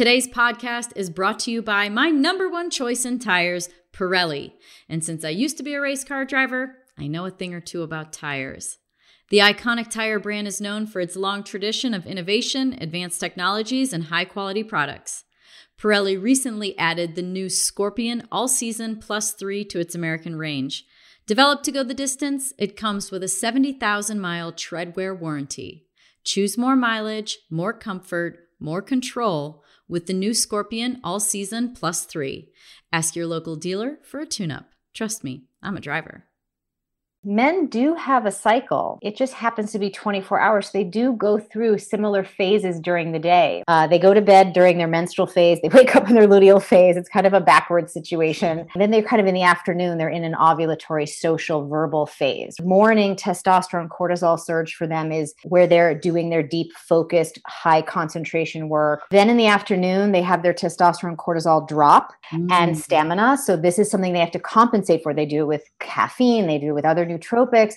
[0.00, 4.54] Today's podcast is brought to you by my number one choice in tires, Pirelli.
[4.88, 7.60] And since I used to be a race car driver, I know a thing or
[7.60, 8.78] two about tires.
[9.28, 14.04] The iconic tire brand is known for its long tradition of innovation, advanced technologies, and
[14.04, 15.24] high quality products.
[15.78, 20.86] Pirelli recently added the new Scorpion All Season Plus 3 to its American range.
[21.26, 25.88] Developed to go the distance, it comes with a 70,000 mile treadwear warranty.
[26.24, 32.48] Choose more mileage, more comfort, more control with the new Scorpion All Season Plus 3.
[32.92, 34.70] Ask your local dealer for a tune up.
[34.94, 36.29] Trust me, I'm a driver.
[37.22, 38.98] Men do have a cycle.
[39.02, 40.70] It just happens to be 24 hours.
[40.70, 43.62] They do go through similar phases during the day.
[43.68, 45.58] Uh, they go to bed during their menstrual phase.
[45.60, 46.96] They wake up in their luteal phase.
[46.96, 48.60] It's kind of a backward situation.
[48.60, 52.56] And then they're kind of in the afternoon, they're in an ovulatory, social, verbal phase.
[52.62, 58.70] Morning testosterone cortisol surge for them is where they're doing their deep, focused, high concentration
[58.70, 59.02] work.
[59.10, 62.50] Then in the afternoon, they have their testosterone cortisol drop mm.
[62.50, 63.36] and stamina.
[63.36, 65.12] So this is something they have to compensate for.
[65.12, 67.74] They do it with caffeine, they do it with other nootropics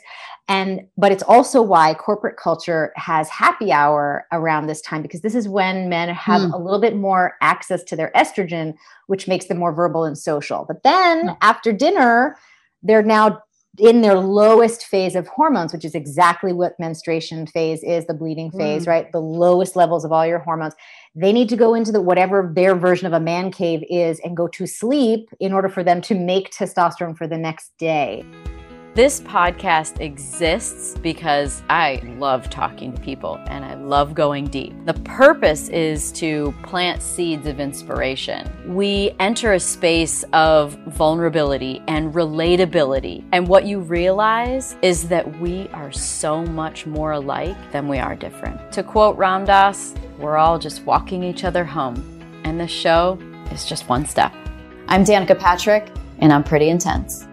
[0.47, 5.35] and but it's also why corporate culture has happy hour around this time because this
[5.35, 6.53] is when men have mm.
[6.53, 8.73] a little bit more access to their estrogen
[9.07, 11.37] which makes them more verbal and social but then mm.
[11.41, 12.37] after dinner
[12.83, 13.41] they're now
[13.79, 18.51] in their lowest phase of hormones, which is exactly what menstruation phase is, the bleeding
[18.51, 18.87] phase, mm.
[18.87, 19.11] right?
[19.11, 20.75] The lowest levels of all your hormones.
[21.15, 24.37] They need to go into the whatever their version of a man cave is and
[24.37, 28.23] go to sleep in order for them to make testosterone for the next day.
[28.95, 34.71] This podcast exists because I love talking to people and I love going deep.
[34.85, 38.47] The purpose is to plant seeds of inspiration.
[38.71, 43.25] We enter a space of vulnerability and relatability.
[43.31, 48.15] And what you realize is that we are so much more alike than we are
[48.15, 48.71] different.
[48.73, 51.95] To quote Ram Dass, we're all just walking each other home.
[52.43, 53.17] And this show
[53.49, 54.31] is just one step.
[54.87, 57.25] I'm Danica Patrick, and I'm pretty intense.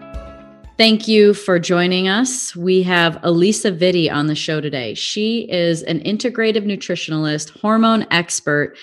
[0.77, 2.55] Thank you for joining us.
[2.55, 4.95] We have Alisa Vitti on the show today.
[4.95, 8.77] She is an integrative nutritionalist, hormone expert,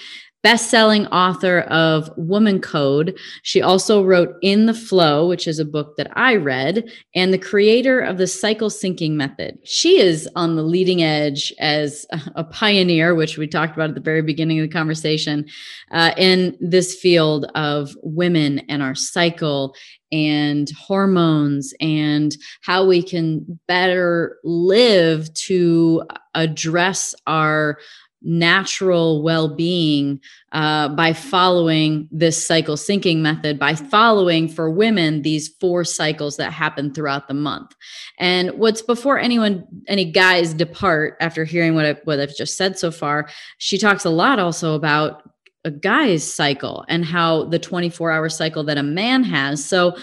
[0.49, 3.19] best-selling author of WomanCode.
[3.43, 7.39] She also wrote In the Flow, which is a book that I read, and the
[7.39, 9.59] creator of the cycle syncing method.
[9.65, 14.01] She is on the leading edge as a pioneer, which we talked about at the
[14.01, 15.45] very beginning of the conversation,
[15.91, 19.75] uh, in this field of women and our cycle
[20.11, 26.03] and hormones and how we can better live to
[26.35, 27.79] address our
[28.23, 30.21] natural well-being
[30.53, 36.53] uh, by following this cycle syncing method by following for women these four cycles that
[36.53, 37.75] happen throughout the month
[38.19, 42.79] and what's before anyone any guys depart after hearing what, I, what i've just said
[42.79, 45.23] so far she talks a lot also about
[45.65, 49.65] a guy's cycle and how the 24 hour cycle that a man has.
[49.65, 49.97] So,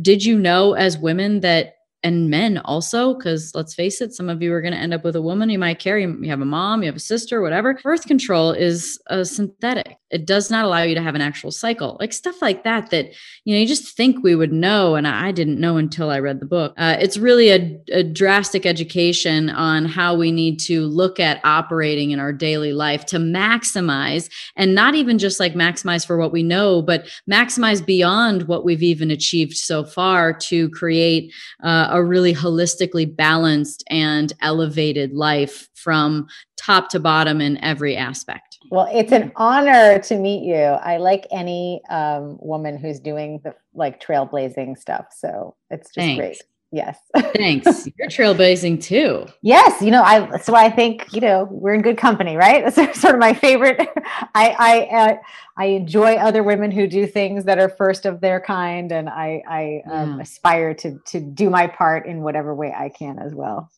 [0.00, 4.42] did you know as women that and men also, because let's face it, some of
[4.42, 6.02] you are going to end up with a woman you might carry.
[6.02, 7.80] You have a mom, you have a sister, whatever.
[7.82, 9.96] Birth control is a synthetic.
[10.10, 12.90] It does not allow you to have an actual cycle, like stuff like that.
[12.90, 13.12] That
[13.44, 16.40] you know, you just think we would know, and I didn't know until I read
[16.40, 16.74] the book.
[16.76, 22.10] Uh, it's really a, a drastic education on how we need to look at operating
[22.10, 26.42] in our daily life to maximize, and not even just like maximize for what we
[26.42, 31.32] know, but maximize beyond what we've even achieved so far to create.
[31.62, 38.58] Uh, a really holistically balanced and elevated life from top to bottom in every aspect.
[38.70, 40.56] Well, it's an honor to meet you.
[40.56, 45.06] I like any um, woman who's doing the like trailblazing stuff.
[45.16, 46.18] So it's just Thanks.
[46.18, 46.42] great.
[46.74, 46.98] Yes.
[47.36, 47.86] Thanks.
[47.96, 49.26] You're trailblazing too.
[49.42, 49.80] Yes.
[49.80, 52.64] You know, I, so I think, you know, we're in good company, right?
[52.74, 53.78] That's sort of my favorite.
[54.34, 55.16] I, I, uh,
[55.56, 58.90] I enjoy other women who do things that are first of their kind.
[58.90, 63.20] And I, I um, aspire to, to do my part in whatever way I can
[63.20, 63.70] as well.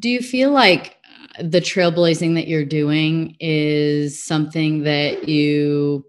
[0.00, 0.96] Do you feel like
[1.42, 6.06] the trailblazing that you're doing is something that you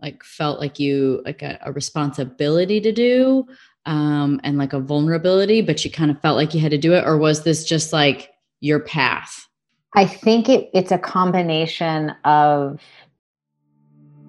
[0.00, 3.48] like felt like you like a, a responsibility to do
[3.86, 6.92] um, and like a vulnerability, but you kind of felt like you had to do
[6.92, 7.04] it?
[7.06, 8.30] Or was this just like
[8.60, 9.46] your path?
[9.94, 12.80] I think it, it's a combination of.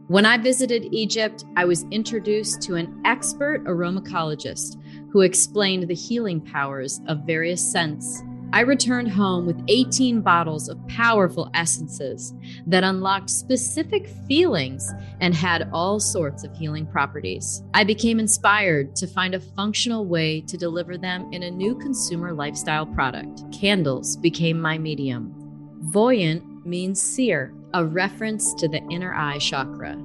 [0.08, 4.78] When I visited Egypt, I was introduced to an expert aromachologist
[5.12, 10.88] who explained the healing powers of various scents I returned home with 18 bottles of
[10.88, 12.34] powerful essences
[12.66, 17.62] that unlocked specific feelings and had all sorts of healing properties.
[17.74, 22.34] I became inspired to find a functional way to deliver them in a new consumer
[22.34, 23.42] lifestyle product.
[23.52, 25.34] Candles became my medium.
[25.80, 29.98] Voyant means seer, a reference to the inner eye chakra,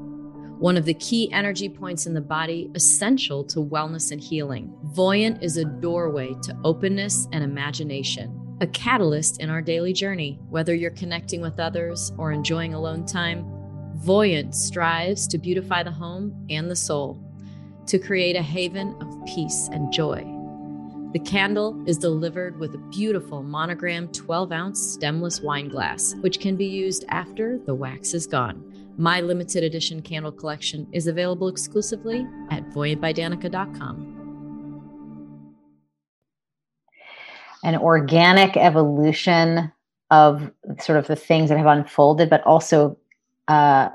[0.62, 4.72] one of the key energy points in the body essential to wellness and healing.
[4.94, 10.38] Voyant is a doorway to openness and imagination, a catalyst in our daily journey.
[10.50, 13.44] Whether you're connecting with others or enjoying alone time,
[13.96, 17.20] Voyant strives to beautify the home and the soul,
[17.86, 20.24] to create a haven of peace and joy.
[21.12, 26.54] The candle is delivered with a beautiful monogram 12 ounce stemless wine glass, which can
[26.54, 28.71] be used after the wax is gone.
[28.98, 34.18] My limited edition candle collection is available exclusively at voyantbydanica.com.
[37.64, 39.72] An organic evolution
[40.10, 40.50] of
[40.80, 42.98] sort of the things that have unfolded, but also
[43.48, 43.88] uh,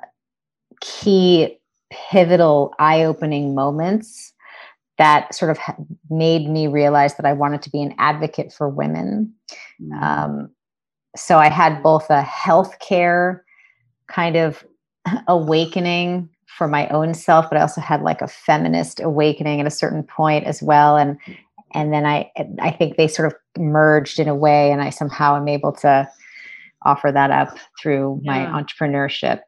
[0.82, 1.60] key
[1.92, 4.34] pivotal eye opening moments
[4.98, 5.60] that sort of
[6.10, 9.32] made me realize that I wanted to be an advocate for women.
[9.80, 10.04] Mm-hmm.
[10.04, 10.50] Um,
[11.16, 13.42] so I had both a healthcare
[14.08, 14.66] kind of
[15.28, 19.72] awakening for my own self, but I also had like a feminist awakening at a
[19.72, 20.98] certain point as well.
[20.98, 21.18] And
[21.74, 25.36] and then I I think they sort of merged in a way, and I somehow
[25.36, 26.10] am able to
[26.84, 28.50] offer that up through yeah.
[28.50, 29.42] my entrepreneurship.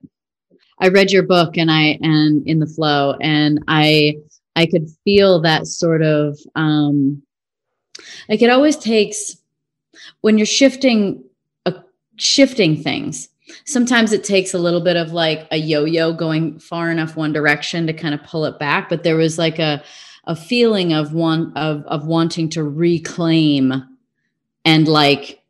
[0.79, 4.15] I read your book and I and in the flow and I
[4.55, 7.21] I could feel that sort of um,
[8.27, 9.37] like it always takes
[10.21, 11.23] when you're shifting
[11.65, 11.71] uh,
[12.17, 13.29] shifting things
[13.65, 17.87] sometimes it takes a little bit of like a yo-yo going far enough one direction
[17.87, 19.83] to kind of pull it back but there was like a
[20.25, 23.83] a feeling of one of of wanting to reclaim
[24.65, 25.41] and like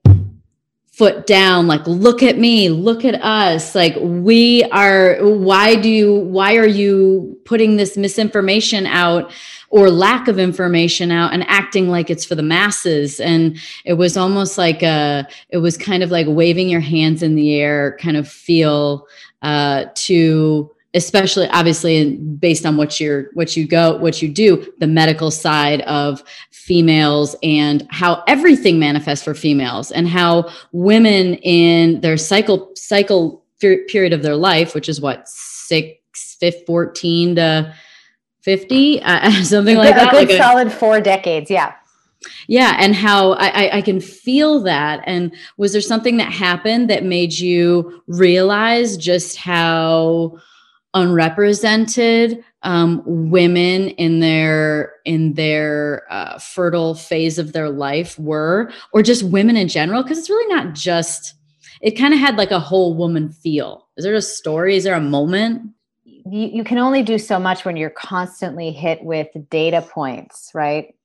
[1.00, 6.14] foot down like look at me look at us like we are why do you
[6.14, 9.32] why are you putting this misinformation out
[9.70, 13.20] or lack of information out and acting like it's for the masses.
[13.20, 17.36] And it was almost like a it was kind of like waving your hands in
[17.36, 19.08] the air kind of feel
[19.42, 24.88] uh to especially obviously based on what you're what you go what you do the
[24.88, 32.18] medical side of females and how everything manifests for females and how women in their
[32.18, 35.96] cycle cycle period of their life which is what 6
[36.66, 37.76] 14 to
[38.42, 41.74] 50 uh, something like that a good like solid four decades yeah.
[42.48, 47.04] Yeah and how I, I can feel that and was there something that happened that
[47.04, 50.38] made you realize just how
[50.94, 59.02] unrepresented um, women in their in their uh, fertile phase of their life were or
[59.02, 60.04] just women in general?
[60.04, 61.36] Because it's really not just
[61.82, 63.88] it kind of had like a whole woman feel.
[63.96, 64.76] Is there a story?
[64.76, 65.72] Is there a moment
[66.32, 70.96] you, you can only do so much when you're constantly hit with data points right?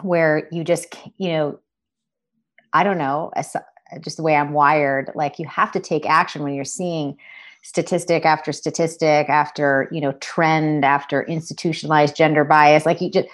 [0.00, 1.60] Where you just you know
[2.72, 3.30] i don't know
[4.00, 7.16] just the way i'm wired like you have to take action when you're seeing
[7.64, 12.86] statistic after statistic after you know trend after institutionalized gender bias.
[12.86, 13.28] Like you just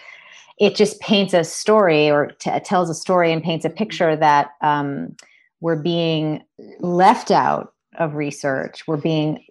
[0.59, 4.51] it just paints a story or t- tells a story and paints a picture that
[4.61, 5.17] um,
[5.61, 6.43] we're being
[6.79, 9.45] left out of research we're being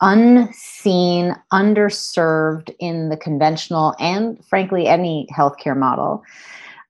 [0.00, 6.24] unseen underserved in the conventional and frankly any healthcare model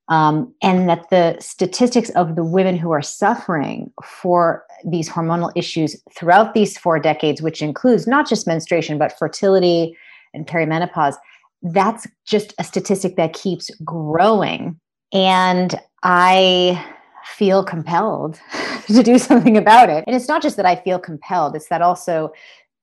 [0.09, 5.97] um, and that the statistics of the women who are suffering for these hormonal issues
[6.15, 9.97] throughout these four decades, which includes not just menstruation, but fertility
[10.33, 11.17] and perimenopause,
[11.63, 14.79] that's just a statistic that keeps growing.
[15.13, 15.75] And
[16.05, 16.85] I
[17.27, 18.41] feel compelled
[18.87, 20.05] to do something about it.
[20.07, 22.33] And it's not just that I feel compelled, it's that also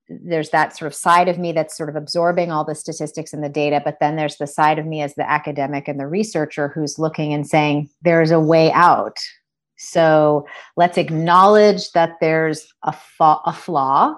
[0.09, 3.43] there's that sort of side of me that's sort of absorbing all the statistics and
[3.43, 6.67] the data but then there's the side of me as the academic and the researcher
[6.67, 9.17] who's looking and saying there's a way out
[9.77, 10.45] so
[10.75, 14.15] let's acknowledge that there's a, fa- a flaw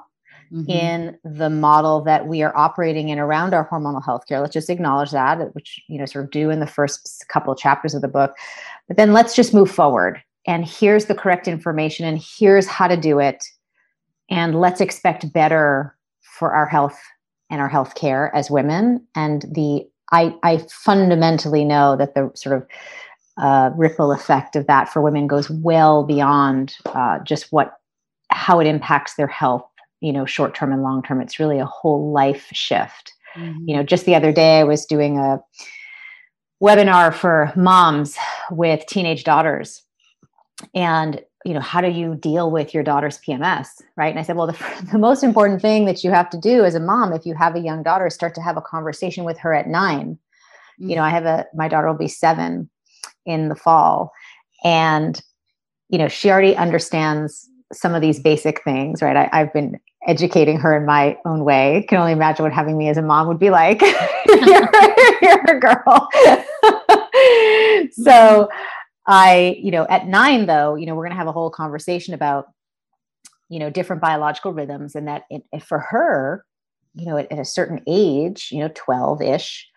[0.52, 0.70] mm-hmm.
[0.70, 4.70] in the model that we are operating in around our hormonal health care let's just
[4.70, 8.02] acknowledge that which you know sort of do in the first couple of chapters of
[8.02, 8.34] the book
[8.88, 10.22] but then let's just move forward.
[10.48, 13.44] And here's the correct information and here's how to do it.
[14.30, 17.00] And let's expect better for our health
[17.50, 19.06] and our health care as women.
[19.16, 22.68] And the I, I fundamentally know that the sort of
[23.38, 27.74] uh, ripple effect of that for women goes well beyond uh, just what
[28.32, 29.66] how it impacts their health
[30.00, 33.14] you know short term and long term it's really a whole life shift.
[33.36, 33.68] Mm-hmm.
[33.68, 35.42] you know just the other day i was doing a
[36.66, 38.18] webinar for moms
[38.50, 39.84] with teenage daughters
[40.74, 43.68] and you know how do you deal with your daughter's pms
[43.98, 46.66] right and i said well the, the most important thing that you have to do
[46.66, 49.38] as a mom if you have a young daughter start to have a conversation with
[49.38, 50.90] her at 9 mm-hmm.
[50.90, 52.70] you know i have a my daughter will be seven
[53.26, 54.12] in the fall
[54.64, 55.22] and
[55.90, 59.30] you know she already understands some of these basic things, right?
[59.32, 61.86] I, have been educating her in my own way.
[61.90, 63.82] Can only imagine what having me as a mom would be like.
[63.82, 64.70] you're,
[65.22, 66.10] you're a girl.
[67.92, 68.50] so
[69.08, 72.14] I, you know, at nine though, you know, we're going to have a whole conversation
[72.14, 72.48] about,
[73.50, 76.46] you know, different biological rhythms and that it, for her,
[76.94, 79.68] you know, at, at a certain age, you know, 12 ish,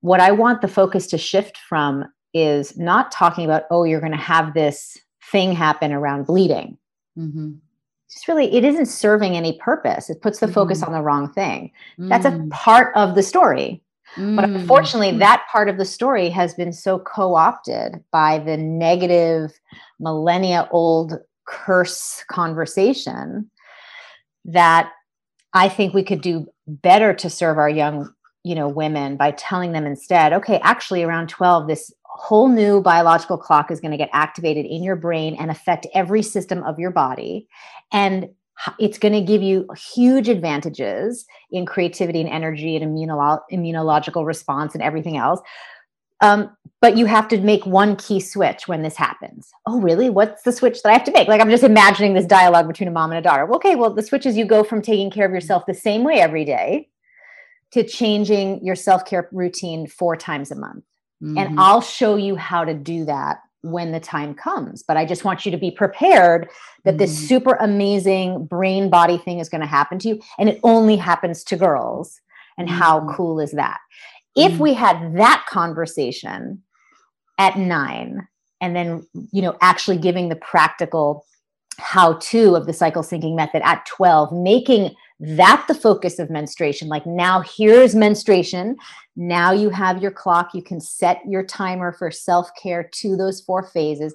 [0.00, 4.12] what I want the focus to shift from is not talking about, oh, you're going
[4.12, 4.96] to have this
[5.30, 6.78] thing happen around bleeding.
[7.18, 7.52] Mm-hmm.
[8.16, 10.08] Just really, it isn't serving any purpose.
[10.08, 10.54] It puts the mm-hmm.
[10.54, 11.70] focus on the wrong thing.
[11.98, 12.08] Mm-hmm.
[12.08, 12.50] That's a mm.
[12.50, 13.82] part of the story.
[14.16, 14.54] But mm.
[14.54, 19.52] unfortunately, that part of the story has been so co opted by the negative,
[20.00, 23.50] millennia old curse conversation
[24.46, 24.90] that
[25.52, 28.10] I think we could do better to serve our young
[28.42, 33.36] you know women by telling them instead okay actually around 12 this whole new biological
[33.36, 36.90] clock is going to get activated in your brain and affect every system of your
[36.90, 37.46] body.
[37.92, 38.30] And
[38.78, 44.74] it's going to give you huge advantages in creativity and energy and immunolo- immunological response
[44.74, 45.40] and everything else.
[46.22, 49.50] Um, but you have to make one key switch when this happens.
[49.66, 50.08] Oh really?
[50.08, 51.28] What's the switch that i have to make?
[51.28, 53.52] Like i'm just imagining this dialogue between a mom and a daughter.
[53.56, 56.20] Okay well the switch is you go from taking care of yourself the same way
[56.20, 56.88] every day
[57.72, 60.84] to changing your self-care routine four times a month
[61.22, 61.38] Mm-hmm.
[61.38, 64.82] And I'll show you how to do that when the time comes.
[64.82, 66.48] But I just want you to be prepared
[66.84, 66.98] that mm-hmm.
[66.98, 70.20] this super amazing brain body thing is going to happen to you.
[70.38, 72.20] And it only happens to girls.
[72.58, 72.78] And mm-hmm.
[72.78, 73.78] how cool is that?
[74.34, 74.62] If mm-hmm.
[74.62, 76.62] we had that conversation
[77.38, 78.26] at nine,
[78.60, 81.26] and then, you know, actually giving the practical
[81.78, 86.88] how to of the cycle syncing method at 12, making that the focus of menstruation.
[86.88, 88.76] Like now here's menstruation.
[89.16, 90.54] Now you have your clock.
[90.54, 94.14] You can set your timer for self-care to those four phases.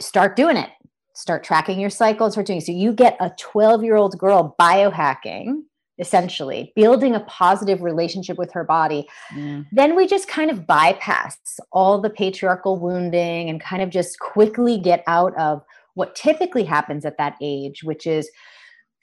[0.00, 0.70] Start doing it.
[1.14, 2.64] Start tracking your cycles start doing it.
[2.64, 5.62] so you get a 12 year old girl biohacking
[5.98, 9.06] essentially building a positive relationship with her body.
[9.36, 9.62] Yeah.
[9.72, 11.36] then we just kind of bypass
[11.70, 15.62] all the patriarchal wounding and kind of just quickly get out of
[15.94, 18.30] what typically happens at that age which is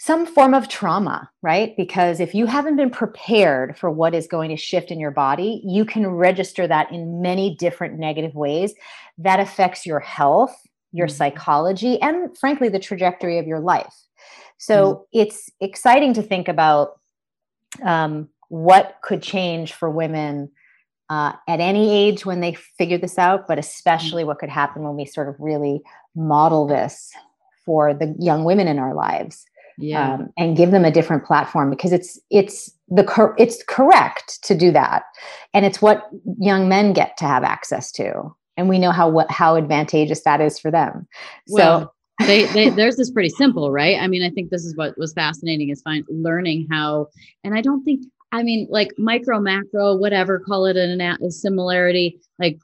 [0.01, 1.75] some form of trauma, right?
[1.75, 5.61] Because if you haven't been prepared for what is going to shift in your body,
[5.65, 8.73] you can register that in many different negative ways
[9.17, 10.55] that affects your health,
[10.93, 11.15] your mm-hmm.
[11.17, 13.93] psychology, and frankly, the trajectory of your life.
[14.57, 15.19] So mm-hmm.
[15.19, 16.97] it's exciting to think about
[17.83, 20.49] um, what could change for women
[21.09, 24.95] uh, at any age when they figure this out, but especially what could happen when
[24.95, 25.81] we sort of really
[26.15, 27.11] model this
[27.65, 29.45] for the young women in our lives
[29.79, 30.15] yeah.
[30.15, 34.55] Um, and give them a different platform because it's it's the cor- it's correct to
[34.55, 35.03] do that.
[35.53, 38.35] And it's what young men get to have access to.
[38.57, 41.07] And we know how what how advantageous that is for them.
[41.47, 43.97] Well, so they, they there's this pretty simple right?
[43.99, 47.07] I mean i think this is what was fascinating is fine learning how
[47.45, 52.19] and i don't think i mean like micro macro whatever call it an a similarity
[52.37, 52.59] like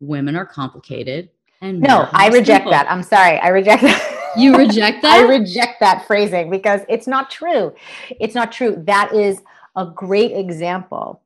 [0.00, 1.28] women are complicated
[1.60, 2.70] and no i reject simple.
[2.70, 2.90] that.
[2.90, 3.38] I'm sorry.
[3.40, 5.24] I reject that you reject that?
[5.24, 7.74] I reject that phrasing because it's not true.
[8.20, 8.82] It's not true.
[8.86, 9.40] That is
[9.76, 11.22] a great example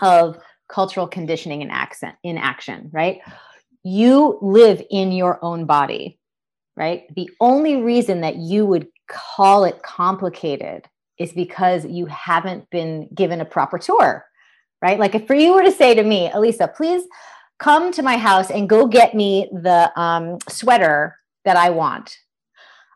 [0.00, 3.20] of cultural conditioning in accent in action, right?
[3.82, 6.18] You live in your own body,
[6.76, 7.12] right?
[7.14, 10.86] The only reason that you would call it complicated
[11.18, 14.24] is because you haven't been given a proper tour,
[14.80, 14.98] right?
[14.98, 17.02] Like if for you were to say to me, Alisa, please
[17.58, 22.18] come to my house and go get me the um, sweater that I want.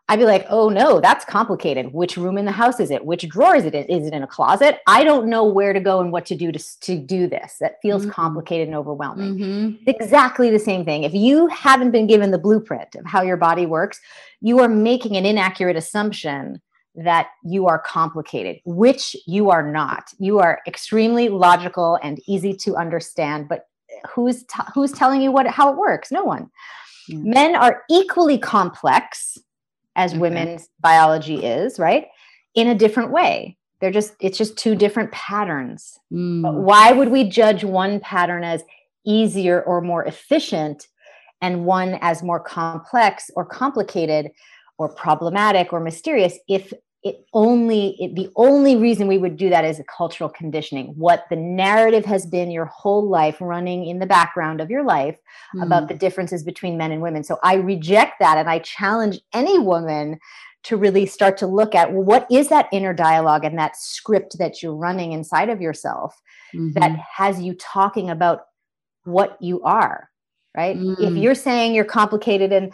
[0.07, 1.91] I'd be like, oh no, that's complicated.
[1.91, 3.05] Which room in the house is it?
[3.05, 3.85] Which drawer is it in?
[3.85, 4.79] Is it in a closet?
[4.85, 7.57] I don't know where to go and what to do to, to do this.
[7.59, 8.11] That feels mm-hmm.
[8.11, 9.37] complicated and overwhelming.
[9.37, 9.89] Mm-hmm.
[9.89, 11.03] Exactly the same thing.
[11.03, 13.99] If you haven't been given the blueprint of how your body works,
[14.41, 16.61] you are making an inaccurate assumption
[16.93, 20.03] that you are complicated, which you are not.
[20.19, 23.65] You are extremely logical and easy to understand, but
[24.13, 26.11] who's t- who's telling you what how it works?
[26.11, 26.49] No one.
[27.07, 27.19] Yeah.
[27.19, 29.37] Men are equally complex
[29.95, 30.19] as okay.
[30.19, 32.07] women's biology is, right?
[32.53, 33.57] In a different way.
[33.79, 35.99] They're just, it's just two different patterns.
[36.11, 36.41] Mm.
[36.41, 38.63] But why would we judge one pattern as
[39.05, 40.87] easier or more efficient
[41.41, 44.31] and one as more complex or complicated
[44.77, 46.73] or problematic or mysterious if
[47.05, 51.25] it only it, the only reason we would do that is a cultural conditioning what
[51.29, 55.15] the narrative has been your whole life running in the background of your life
[55.55, 55.63] mm.
[55.63, 59.57] about the differences between men and women so i reject that and i challenge any
[59.59, 60.19] woman
[60.63, 64.37] to really start to look at well, what is that inner dialogue and that script
[64.39, 66.19] that you're running inside of yourself
[66.53, 66.71] mm-hmm.
[66.71, 68.47] that has you talking about
[69.03, 70.09] what you are
[70.57, 70.77] right?
[70.77, 70.97] Mm.
[71.01, 72.71] If you're saying you're complicated and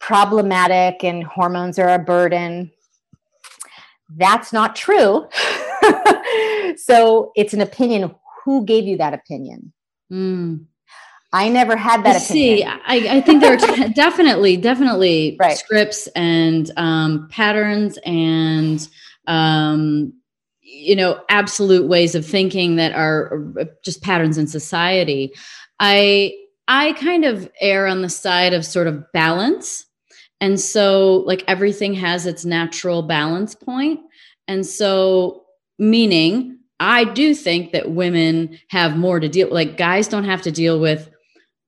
[0.00, 2.70] problematic and hormones are a burden,
[4.16, 5.28] that's not true.
[6.76, 8.14] so it's an opinion.
[8.44, 9.72] Who gave you that opinion?
[10.12, 10.66] Mm.
[11.32, 12.22] I never had that.
[12.22, 15.58] See, I, I think there are definitely, definitely right.
[15.58, 18.88] scripts and um, patterns and
[19.26, 20.12] um,
[20.60, 23.42] you know absolute ways of thinking that are
[23.84, 25.32] just patterns in society.
[25.80, 26.34] I
[26.68, 29.86] I kind of err on the side of sort of balance,
[30.44, 34.00] and so like everything has its natural balance point.
[34.46, 35.44] and so
[35.78, 40.52] meaning I do think that women have more to deal like guys don't have to
[40.52, 41.08] deal with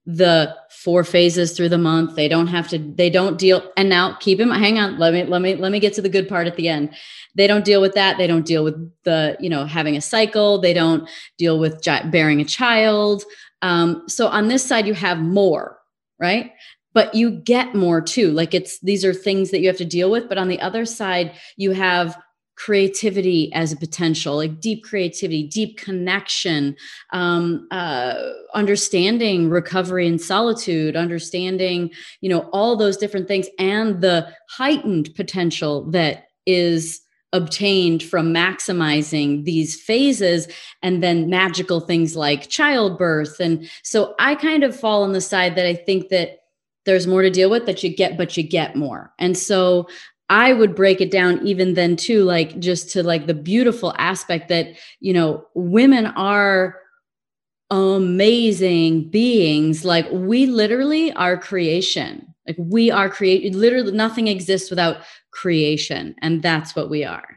[0.05, 2.15] the four phases through the month.
[2.15, 5.25] They don't have to they don't deal and now keep him hang on let me
[5.25, 6.95] let me let me get to the good part at the end.
[7.35, 8.19] They don't deal with that.
[8.19, 10.61] They don't deal with the you know having a cycle.
[10.61, 13.25] They don't deal with bearing a child.
[13.63, 15.79] Um, so on this side you have more
[16.21, 16.53] right
[16.97, 18.33] but you get more too.
[18.33, 20.87] Like it's these are things that you have to deal with but on the other
[20.87, 22.17] side you have
[22.57, 26.75] creativity as a potential like deep creativity deep connection
[27.13, 28.15] um, uh,
[28.55, 31.91] understanding recovery and solitude understanding
[32.23, 37.03] you know all those different things and the heightened potential that is
[37.35, 40.49] obtained from maximizing these phases
[40.83, 43.39] and then magical things like childbirth.
[43.39, 46.39] And so i kind of fall on the side that i think that
[46.87, 49.87] there's more to deal with that you get but you get more and so
[50.29, 54.49] I would break it down even then too, like just to like the beautiful aspect
[54.49, 56.81] that, you know, women are
[57.71, 59.85] amazing beings.
[59.85, 62.35] Like we literally are creation.
[62.47, 64.99] Like we are create literally nothing exists without
[65.31, 66.15] creation.
[66.23, 67.36] And that's what we are.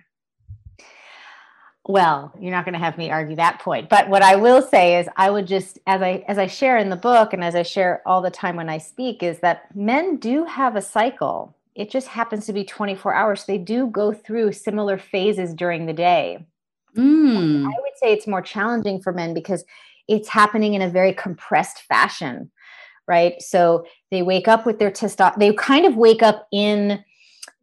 [1.90, 3.90] Well, you're not going to have me argue that point.
[3.90, 6.90] But what I will say is I would just as I as I share in
[6.90, 10.18] the book and as I share all the time when I speak is that men
[10.18, 13.46] do have a cycle it just happens to be 24 hours.
[13.46, 16.46] They do go through similar phases during the day.
[16.98, 17.64] Mm.
[17.64, 19.64] I would say it's more challenging for men because
[20.10, 22.52] it's happening in a very compressed fashion,
[23.08, 23.42] right?
[23.42, 27.02] So they wake up with their testosterone, they kind of wake up in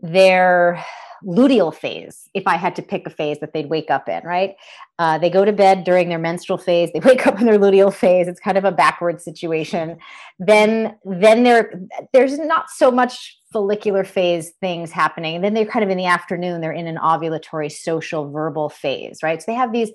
[0.01, 0.83] their
[1.24, 4.57] luteal phase if i had to pick a phase that they'd wake up in right?
[4.98, 7.92] Uh, they go to bed during their menstrual phase they wake up in their luteal
[7.92, 9.98] phase it's kind of a backward situation.
[10.38, 11.81] Then then there
[12.12, 16.07] there's not so much follicular phase things happening and then they're kind of in the
[16.07, 19.40] afternoon they're in an ovulatory social verbal phase right?
[19.40, 19.92] So they have these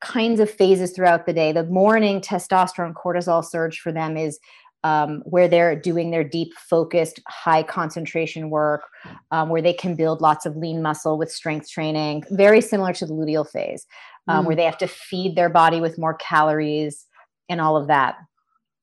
[0.00, 1.52] kinds of phases throughout the day.
[1.52, 4.38] The morning testosterone cortisol surge for them is
[4.84, 8.82] um, where they're doing their deep focused high concentration work
[9.30, 13.06] um, where they can build lots of lean muscle with strength training very similar to
[13.06, 13.86] the luteal phase
[14.28, 14.46] um, mm.
[14.46, 17.06] where they have to feed their body with more calories
[17.48, 18.16] and all of that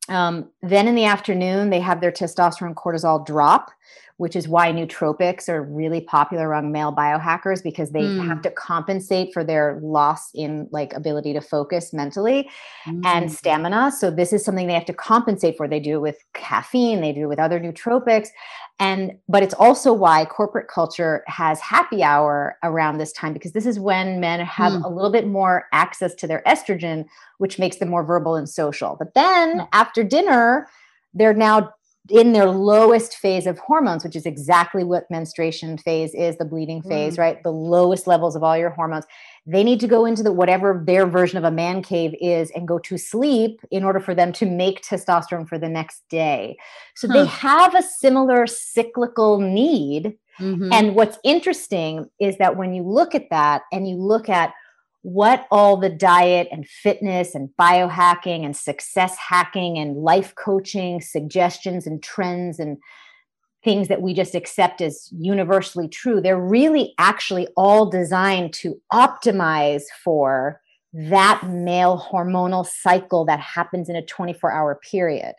[0.10, 3.72] um, then in the afternoon they have their testosterone cortisol drop
[4.18, 8.28] which is why nootropics are really popular among male biohackers because they mm.
[8.28, 12.50] have to compensate for their loss in like ability to focus mentally
[12.88, 13.06] mm.
[13.06, 13.92] and stamina.
[13.92, 15.68] So this is something they have to compensate for.
[15.68, 18.30] They do it with caffeine, they do it with other nootropics.
[18.80, 23.66] And but it's also why corporate culture has happy hour around this time because this
[23.66, 24.84] is when men have mm.
[24.84, 27.06] a little bit more access to their estrogen,
[27.38, 28.96] which makes them more verbal and social.
[28.98, 30.68] But then after dinner,
[31.14, 31.74] they're now
[32.10, 36.82] in their lowest phase of hormones, which is exactly what menstruation phase is, the bleeding
[36.82, 37.20] phase, mm.
[37.20, 37.44] right?
[37.44, 39.06] The lowest levels of all your hormones.
[39.46, 42.68] They need to go into the whatever their version of a man cave is and
[42.68, 46.58] go to sleep in order for them to make testosterone for the next day.
[46.96, 47.14] So huh.
[47.14, 50.18] they have a similar cyclical need.
[50.40, 50.72] Mm-hmm.
[50.72, 54.54] And what's interesting is that when you look at that and you look at
[55.08, 61.88] what all the diet and fitness and biohacking and success hacking and life coaching suggestions
[61.88, 62.78] and trends and
[63.64, 69.84] things that we just accept as universally true, they're really actually all designed to optimize
[70.04, 70.60] for
[70.92, 75.36] that male hormonal cycle that happens in a 24 hour period.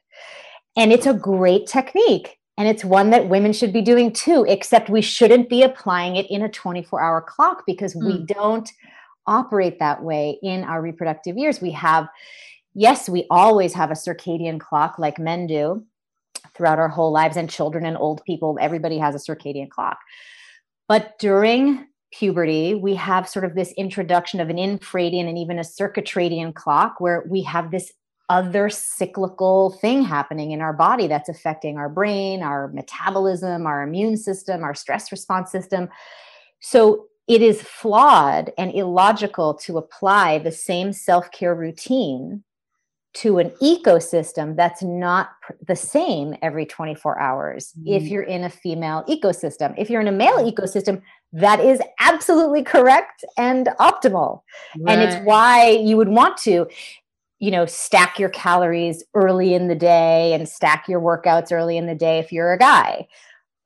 [0.79, 2.39] And it's a great technique.
[2.57, 6.27] And it's one that women should be doing too, except we shouldn't be applying it
[6.31, 8.07] in a 24 hour clock because mm.
[8.07, 8.73] we don't
[9.29, 11.61] operate that way in our reproductive years.
[11.61, 12.09] We have,
[12.75, 15.85] yes, we always have a circadian clock like men do
[16.55, 19.99] throughout our whole lives, and children and old people, everybody has a circadian clock.
[20.89, 25.63] But during puberty, we have sort of this introduction of an infradian and even a
[25.63, 27.93] circadian clock where we have this
[28.29, 34.17] other cyclical thing happening in our body that's affecting our brain, our metabolism, our immune
[34.17, 35.89] system, our stress response system.
[36.61, 42.43] So it is flawed and illogical to apply the same self care routine
[43.15, 45.31] to an ecosystem that's not
[45.67, 47.97] the same every 24 hours mm.
[47.97, 49.75] if you're in a female ecosystem.
[49.77, 54.43] If you're in a male ecosystem, that is absolutely correct and optimal.
[54.79, 54.93] Right.
[54.93, 56.67] And it's why you would want to
[57.41, 61.87] you know stack your calories early in the day and stack your workouts early in
[61.87, 63.07] the day if you're a guy.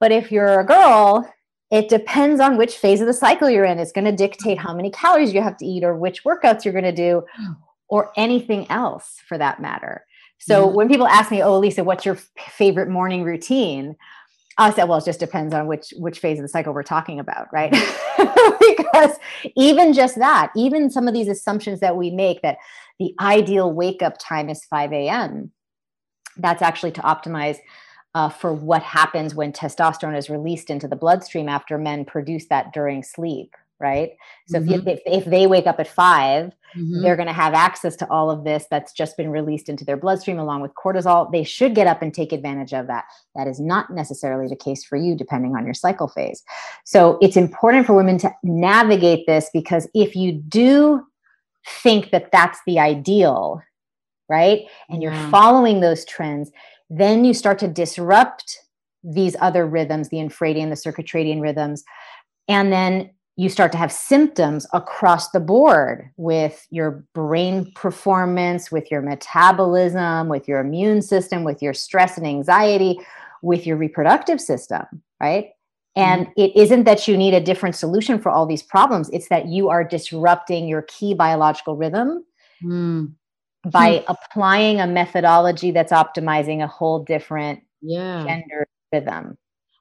[0.01, 1.33] But if you're a girl,
[1.73, 3.79] it depends on which phase of the cycle you're in.
[3.79, 6.75] It's going to dictate how many calories you have to eat or which workouts you're
[6.75, 7.25] going to do
[7.89, 10.05] or anything else for that matter.
[10.39, 10.77] So mm-hmm.
[10.77, 13.97] when people ask me, "Oh, Lisa, what's your favorite morning routine?"
[14.59, 17.19] I say, "Well, it just depends on which which phase of the cycle we're talking
[17.19, 17.71] about, right?"
[18.19, 19.17] because
[19.57, 22.59] even just that, even some of these assumptions that we make that
[22.99, 25.53] the ideal wake up time is 5 a.m.
[26.37, 27.59] That's actually to optimize
[28.15, 32.73] uh, for what happens when testosterone is released into the bloodstream after men produce that
[32.73, 34.11] during sleep, right?
[34.49, 34.87] So mm-hmm.
[34.87, 37.03] if, if, if, they wake up at 5 mm-hmm.
[37.03, 39.97] they're going to have access to all of this that's just been released into their
[39.97, 41.33] bloodstream along with cortisol.
[41.33, 43.05] They should get up and take advantage of that.
[43.35, 46.43] That is not necessarily the case for you, depending on your cycle phase.
[46.85, 51.07] So it's important for women to navigate this because if you do
[51.83, 53.63] think that that's the ideal,
[54.29, 56.51] right, and you're following those trends,
[56.91, 58.59] then you start to disrupt
[59.05, 61.85] these other rhythms, the infradian, the circadian rhythms,
[62.49, 68.91] and then you start to have symptoms across the board with your brain performance, with
[68.91, 72.99] your metabolism, with your immune system, with your stress and anxiety,
[73.41, 74.85] with your reproductive system,
[75.19, 75.51] right?
[75.97, 76.41] And mm-hmm.
[76.41, 79.69] it isn't that you need a different solution for all these problems, it's that you
[79.71, 82.25] are disrupting your key biological rhythm
[82.63, 83.13] mm.
[83.67, 84.13] By hmm.
[84.13, 88.25] applying a methodology that's optimizing a whole different yeah.
[88.27, 89.37] gender rhythm.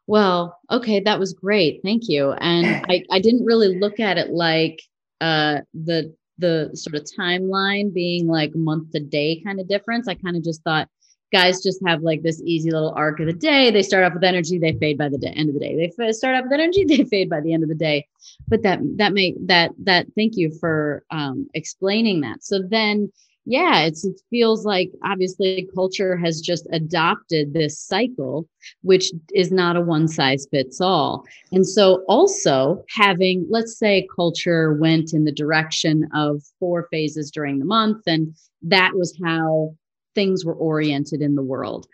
[0.08, 1.82] Well, okay, that was great.
[1.84, 2.32] Thank you.
[2.34, 4.82] And I, I didn't really look at it like
[5.20, 10.08] uh, the the sort of timeline being like month to day kind of difference.
[10.08, 10.90] I kind of just thought
[11.32, 13.72] guys just have like this easy little arc of the day.
[13.72, 15.76] They start off with energy, they fade by the day, end of the day.
[15.98, 18.08] They start off with energy, they fade by the end of the day.
[18.48, 22.44] But that that make that that thank you for um, explaining that.
[22.44, 23.12] So then
[23.46, 28.48] yeah, it's, it feels like obviously culture has just adopted this cycle,
[28.82, 31.26] which is not a one size fits all.
[31.52, 37.58] And so, also having, let's say, culture went in the direction of four phases during
[37.58, 39.76] the month, and that was how
[40.14, 41.88] things were oriented in the world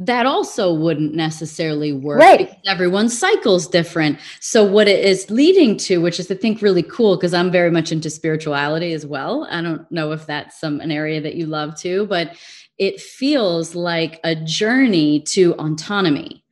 [0.00, 2.38] that also wouldn't necessarily work right.
[2.38, 4.18] because everyone's cycle's different.
[4.40, 7.70] So what it is leading to, which is I think really cool because I'm very
[7.70, 9.46] much into spirituality as well.
[9.50, 12.36] I don't know if that's some an area that you love too, but
[12.78, 16.44] it feels like a journey to autonomy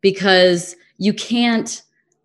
[0.00, 1.82] because you can't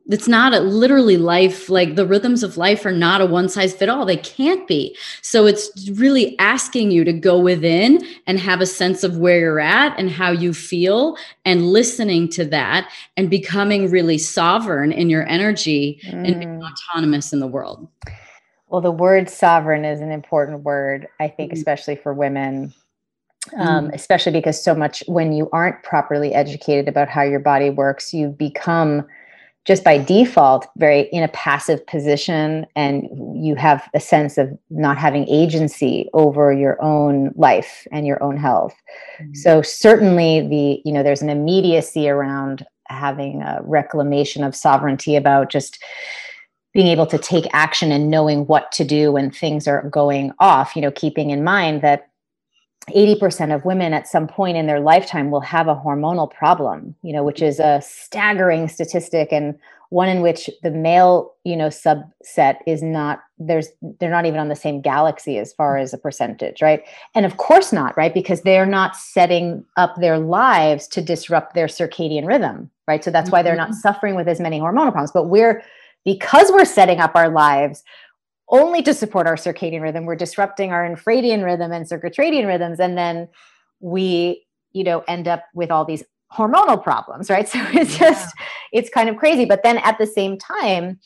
[0.09, 3.73] it's not a literally life like the rhythms of life are not a one size
[3.73, 8.61] fit all they can't be so it's really asking you to go within and have
[8.61, 13.29] a sense of where you're at and how you feel and listening to that and
[13.29, 16.25] becoming really sovereign in your energy mm.
[16.25, 17.87] and being autonomous in the world
[18.67, 21.57] well the word sovereign is an important word i think mm-hmm.
[21.57, 22.73] especially for women
[23.57, 23.93] um, mm.
[23.93, 28.27] especially because so much when you aren't properly educated about how your body works you
[28.27, 29.05] become
[29.67, 34.97] just by default very in a passive position and you have a sense of not
[34.97, 38.73] having agency over your own life and your own health
[39.19, 39.33] mm-hmm.
[39.33, 45.49] so certainly the you know there's an immediacy around having a reclamation of sovereignty about
[45.49, 45.83] just
[46.73, 50.75] being able to take action and knowing what to do when things are going off
[50.75, 52.09] you know keeping in mind that
[52.95, 57.13] 80% of women at some point in their lifetime will have a hormonal problem you
[57.13, 59.57] know which is a staggering statistic and
[59.89, 63.69] one in which the male you know subset is not there's
[63.99, 66.83] they're not even on the same galaxy as far as a percentage right?
[67.15, 68.13] And of course not right?
[68.13, 73.03] Because they're not setting up their lives to disrupt their circadian rhythm right?
[73.03, 73.79] So that's why they're not mm-hmm.
[73.79, 75.11] suffering with as many hormonal problems.
[75.11, 75.63] But we're
[76.05, 77.83] because we're setting up our lives
[78.49, 80.05] only to support our circadian rhythm.
[80.05, 83.27] We're disrupting our infradian rhythm and circadian rhythms and then
[83.79, 87.47] we you know end up with all these hormonal problems right?
[87.57, 88.09] So it's yeah.
[88.09, 88.35] just
[88.71, 89.45] it's kind of crazy.
[89.45, 90.99] But then at the same time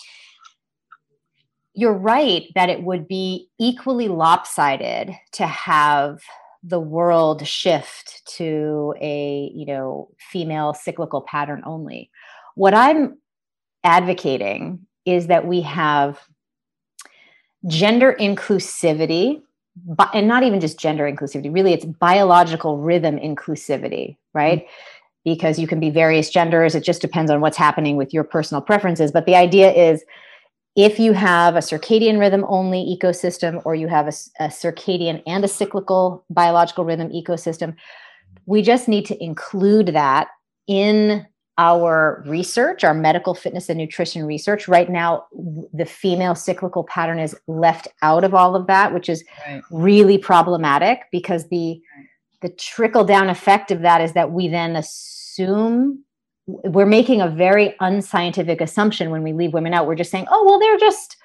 [1.73, 6.19] you're right that it would be equally lopsided to have
[6.63, 12.11] the world shift to a you know female cyclical pattern only.
[12.55, 13.17] What i'm
[13.83, 16.19] advocating is that we have
[17.67, 19.41] gender inclusivity
[19.85, 25.33] but and not even just gender inclusivity really it's biological rhythm inclusivity right mm-hmm.
[25.33, 28.61] because you can be various genders it just depends on what's happening with your personal
[28.61, 30.03] preferences but the idea is
[30.75, 35.43] if you have a circadian rhythm only ecosystem or you have a, a, circadian and
[35.43, 37.75] a cyclical biological rhythm ecosystem
[38.45, 40.27] we just need to include that
[40.67, 41.25] in
[41.57, 45.25] our research our medical fitness and nutrition research right now
[45.73, 49.61] the female cyclical pattern is left out of all of that which is right.
[49.69, 51.81] really problematic because the
[52.41, 56.03] the trickle down effect of that is that we then assume
[56.47, 59.87] we're making a very unscientific assumption when we leave women out.
[59.87, 61.17] We're just saying, oh, well, they're just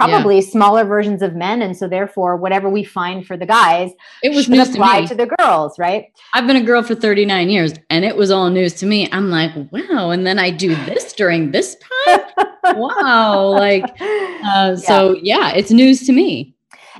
[0.00, 0.50] probably yeah.
[0.50, 1.60] smaller versions of men.
[1.62, 3.90] And so therefore, whatever we find for the guys,
[4.22, 6.06] it was news apply to, to, the girls, right?
[6.32, 9.08] I've been a girl for 39 years and it was all news to me.
[9.12, 10.10] I'm like, wow.
[10.10, 12.20] And then I do this during this time.
[12.76, 13.48] wow.
[13.48, 16.54] Like, uh, so yeah, it's news to me.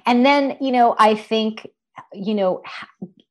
[0.06, 1.66] And then, you know, I think,
[2.12, 2.62] you know,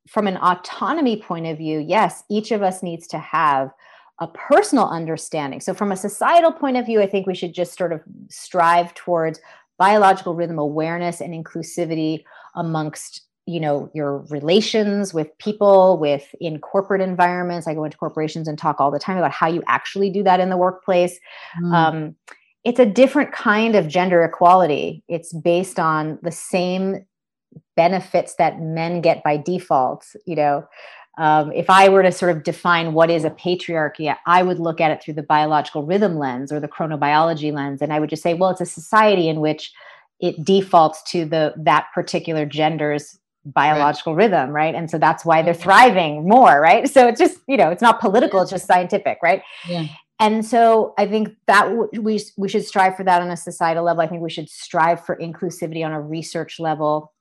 [0.07, 3.71] from an autonomy point of view, yes, each of us needs to have
[4.19, 5.61] a personal understanding.
[5.61, 8.93] So, from a societal point of view, I think we should just sort of strive
[8.93, 9.39] towards
[9.79, 12.23] biological rhythm awareness and inclusivity
[12.55, 17.67] amongst you know your relations with people with in corporate environments.
[17.67, 20.39] I go into corporations and talk all the time about how you actually do that
[20.39, 21.19] in the workplace.
[21.63, 21.73] Mm.
[21.73, 22.15] um,
[22.65, 25.01] it's a different kind of gender equality.
[25.07, 27.05] It's based on the same
[27.75, 30.63] benefits that men get by default you know
[31.17, 34.79] um, if I were to sort of define what is a patriarchy, I would look
[34.79, 38.23] at it through the biological rhythm lens or the chronobiology lens, and I would just
[38.23, 39.73] say, well, it's a society in which
[40.19, 44.25] it defaults to the that particular gender's biological right.
[44.25, 44.75] rhythm, right?
[44.75, 46.89] And so that's why they're thriving more, right?
[46.93, 49.41] So it's just you know, it's not political; it's just scientific, right?
[49.67, 49.87] Yeah.
[50.19, 53.83] And so I think that w- we we should strive for that on a societal
[53.83, 54.01] level.
[54.01, 57.13] I think we should strive for inclusivity on a research level.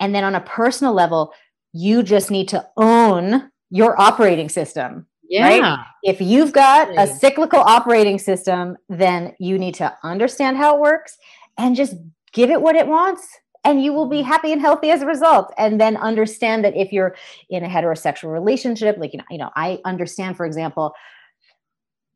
[0.00, 1.32] And then on a personal level,
[1.72, 5.06] you just need to own your operating system.
[5.28, 5.48] Yeah.
[5.48, 5.78] Right?
[6.02, 11.16] If you've got a cyclical operating system, then you need to understand how it works
[11.56, 11.94] and just
[12.32, 13.26] give it what it wants
[13.64, 14.28] and you will be mm-hmm.
[14.28, 17.14] happy and healthy as a result and then understand that if you're
[17.50, 20.94] in a heterosexual relationship like you know, you know i understand for example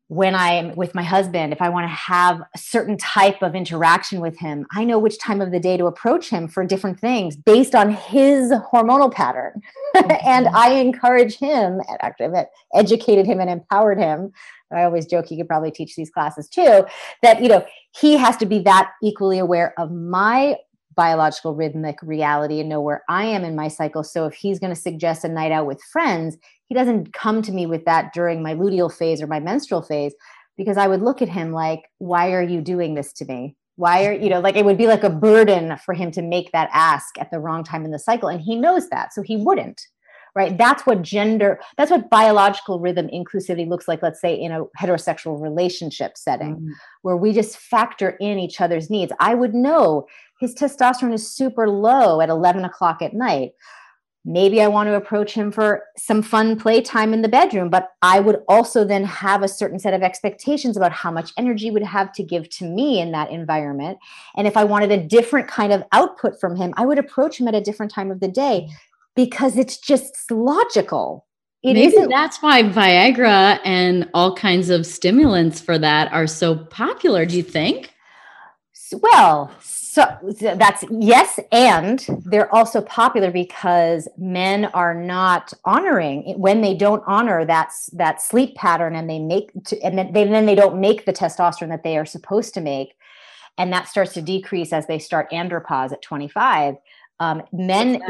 [0.08, 4.20] when I'm with my husband, if I want to have a certain type of interaction
[4.20, 7.34] with him, I know which time of the day to approach him for different things
[7.34, 9.60] based on his hormonal pattern.
[9.96, 10.28] Mm-hmm.
[10.28, 14.30] and I encourage him, and actually, I've educated him and empowered him.
[14.70, 16.84] I always joke he could probably teach these classes too,
[17.22, 17.64] that, you know,
[17.98, 20.56] he has to be that equally aware of my
[20.96, 24.02] biological rhythmic reality and know where I am in my cycle.
[24.02, 26.36] So if he's going to suggest a night out with friends,
[26.68, 30.14] he doesn't come to me with that during my luteal phase or my menstrual phase
[30.56, 33.56] because I would look at him like, why are you doing this to me?
[33.76, 36.50] Why are, you know, like it would be like a burden for him to make
[36.52, 38.28] that ask at the wrong time in the cycle.
[38.28, 39.12] And he knows that.
[39.12, 39.86] So he wouldn't,
[40.34, 40.56] right?
[40.56, 45.40] That's what gender, that's what biological rhythm inclusivity looks like, let's say in a heterosexual
[45.40, 46.68] relationship setting, mm.
[47.02, 49.12] where we just factor in each other's needs.
[49.20, 50.06] I would know
[50.40, 53.52] his testosterone is super low at 11 o'clock at night
[54.26, 58.18] maybe I want to approach him for some fun playtime in the bedroom, but I
[58.18, 62.12] would also then have a certain set of expectations about how much energy would have
[62.14, 63.98] to give to me in that environment.
[64.36, 67.46] And if I wanted a different kind of output from him, I would approach him
[67.46, 68.68] at a different time of the day
[69.14, 71.24] because it's just logical.
[71.62, 76.56] It Maybe isn't- that's why Viagra and all kinds of stimulants for that are so
[76.56, 77.24] popular.
[77.26, 77.94] Do you think?
[78.92, 79.50] Well,
[79.96, 80.14] so
[80.54, 87.46] that's yes, and they're also popular because men are not honoring when they don't honor
[87.46, 91.06] that that sleep pattern, and they make to, and then they, then they don't make
[91.06, 92.94] the testosterone that they are supposed to make,
[93.56, 96.74] and that starts to decrease as they start andropause at 25.
[97.18, 98.02] Um, men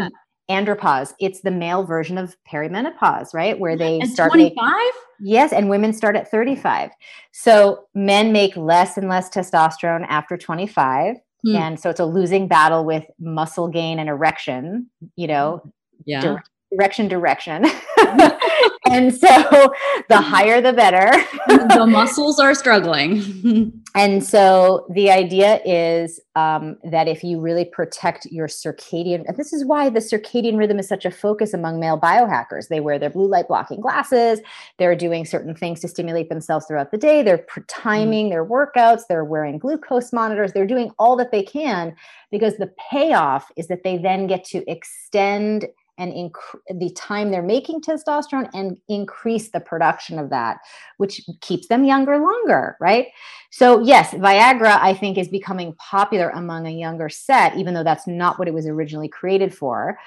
[0.51, 4.73] andropause it's the male version of perimenopause right where they at start 25
[5.19, 6.91] yes and women start at 35
[7.33, 11.17] so men make less and less testosterone after 25
[11.47, 11.57] Hmm.
[11.57, 15.63] And so it's a losing battle with muscle gain and erection, you know,
[16.05, 16.39] yeah.
[16.73, 17.65] Direction, direction.
[18.91, 19.73] and so
[20.09, 21.11] the higher the better.
[21.47, 23.73] the muscles are struggling.
[23.95, 29.53] and so the idea is um, that if you really protect your circadian, and this
[29.53, 32.69] is why the circadian rhythm is such a focus among male biohackers.
[32.69, 34.41] They wear their blue light blocking glasses.
[34.79, 37.23] They're doing certain things to stimulate themselves throughout the day.
[37.23, 37.65] They're mm.
[37.69, 38.31] timing mm.
[38.31, 39.03] their workouts.
[39.09, 40.53] They're wearing glucose monitors.
[40.53, 41.95] They're doing all that they can
[42.31, 45.67] because the payoff is that they then get to extend
[45.99, 50.59] and inc- the time they're making testosterone and increase the production of that,
[50.99, 53.07] which keeps them younger longer, right?
[53.51, 58.07] So, yes, Viagra, I think, is becoming popular among a younger set, even though that's
[58.07, 59.99] not what it was originally created for.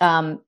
[0.00, 0.40] Um,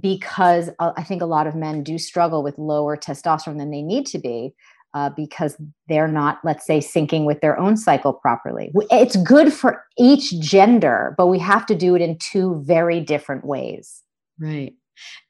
[0.00, 3.82] because uh, I think a lot of men do struggle with lower testosterone than they
[3.82, 4.54] need to be.
[4.94, 5.56] uh, because
[5.88, 8.70] they're not, let's say, syncing with their own cycle properly.
[8.90, 13.44] It's good for each gender, but we have to do it in two very different
[13.44, 14.02] ways.
[14.38, 14.74] Right.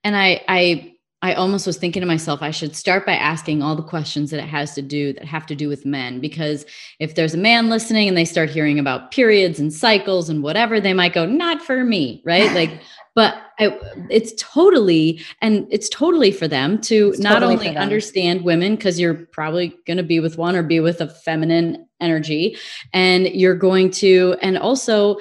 [0.04, 0.92] And I, I,
[1.24, 4.40] I almost was thinking to myself, I should start by asking all the questions that
[4.40, 6.18] it has to do that have to do with men.
[6.18, 6.66] Because
[6.98, 10.80] if there's a man listening and they start hearing about periods and cycles and whatever,
[10.80, 12.52] they might go, not for me, right?
[12.62, 12.80] Like,
[13.14, 13.78] but I,
[14.10, 18.98] it's totally, and it's totally for them to it's not totally only understand women, because
[18.98, 22.56] you're probably going to be with one or be with a feminine energy.
[22.92, 25.18] And you're going to, and also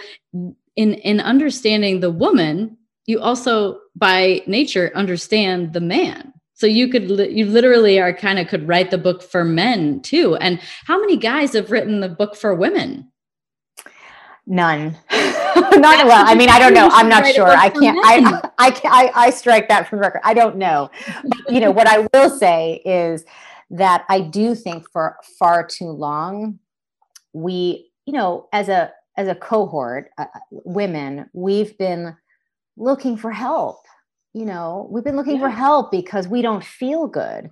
[0.76, 6.34] in, in understanding the woman, you also by nature understand the man.
[6.54, 10.36] So you could you literally are kind of could write the book for men too.
[10.36, 13.12] And how many guys have written the book for women?
[14.46, 14.98] None.
[15.56, 16.90] Not well i mean i don't know.
[16.92, 17.48] i'm not sure.
[17.48, 20.22] i can't I, I i i strike that from record.
[20.24, 20.90] I don't know.
[21.24, 23.26] But, you know what i will say is
[23.70, 26.60] that i do think for far too long
[27.34, 32.16] we you know as a as a cohort uh, women we've been
[32.82, 33.86] looking for help.
[34.34, 35.41] You know, we've been looking yeah.
[35.41, 37.50] for help because we don't feel good.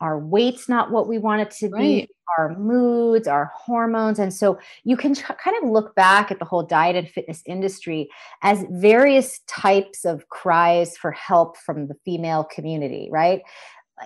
[0.00, 1.80] Our weight's not what we want it to right.
[1.80, 4.18] be, our moods, our hormones.
[4.18, 8.08] And so you can kind of look back at the whole diet and fitness industry
[8.42, 13.42] as various types of cries for help from the female community, right?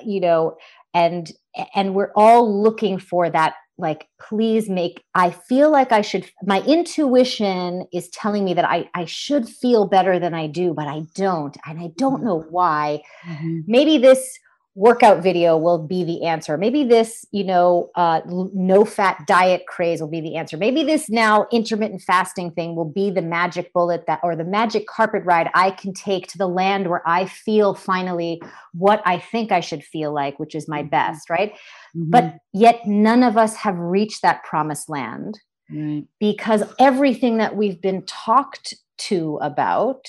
[0.04, 0.56] You know,
[0.92, 1.30] and
[1.74, 6.62] and we're all looking for that like please make i feel like i should my
[6.62, 11.02] intuition is telling me that i i should feel better than i do but i
[11.14, 12.26] don't and i don't mm-hmm.
[12.26, 13.60] know why mm-hmm.
[13.66, 14.38] maybe this
[14.76, 16.58] workout video will be the answer.
[16.58, 20.58] Maybe this, you know, uh, no fat diet craze will be the answer.
[20.58, 24.86] Maybe this now intermittent fasting thing will be the magic bullet that, or the magic
[24.86, 28.42] carpet ride I can take to the land where I feel finally
[28.74, 30.90] what I think I should feel like, which is my mm-hmm.
[30.90, 31.52] best, right?
[31.96, 32.10] Mm-hmm.
[32.10, 36.04] But yet none of us have reached that promised land right.
[36.20, 40.04] because everything that we've been talked to about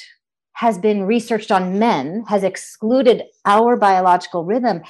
[0.58, 4.82] has been researched on men, has excluded our biological rhythm,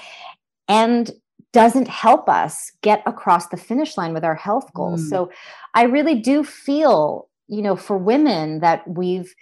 [0.70, 1.12] and
[1.52, 5.04] doesn't help us get across the finish line with our health goals.
[5.04, 5.10] Mm.
[5.10, 5.32] So
[5.74, 9.36] I really do feel, you know, for women that we've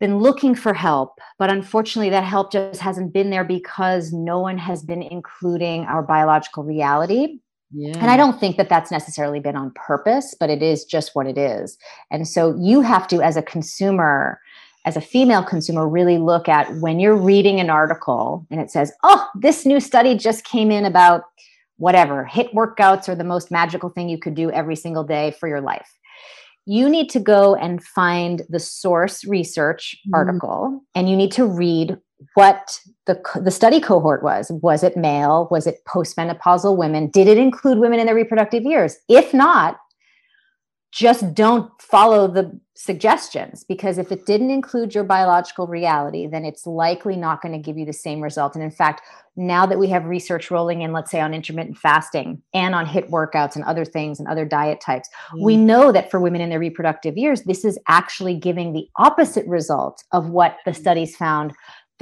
[0.00, 4.58] been looking for help, but unfortunately, that help just hasn't been there because no one
[4.58, 7.38] has been including our biological reality.
[7.74, 7.96] Yeah.
[7.96, 11.26] And I don't think that that's necessarily been on purpose, but it is just what
[11.26, 11.78] it is.
[12.10, 14.38] And so you have to, as a consumer,
[14.84, 18.92] as a female consumer really look at when you're reading an article and it says,
[19.04, 21.24] oh, this new study just came in about
[21.76, 25.48] whatever, HIIT workouts are the most magical thing you could do every single day for
[25.48, 25.88] your life.
[26.64, 30.14] You need to go and find the source research mm-hmm.
[30.14, 31.96] article and you need to read
[32.34, 34.50] what the, the study cohort was.
[34.62, 35.48] Was it male?
[35.50, 37.08] Was it postmenopausal women?
[37.08, 38.96] Did it include women in their reproductive years?
[39.08, 39.78] If not,
[40.92, 46.66] just don't follow the suggestions because if it didn't include your biological reality, then it's
[46.66, 48.54] likely not going to give you the same result.
[48.54, 49.02] And in fact,
[49.34, 53.08] now that we have research rolling in, let's say on intermittent fasting and on HIIT
[53.08, 55.42] workouts and other things and other diet types, mm.
[55.42, 59.46] we know that for women in their reproductive years, this is actually giving the opposite
[59.46, 61.52] result of what the studies found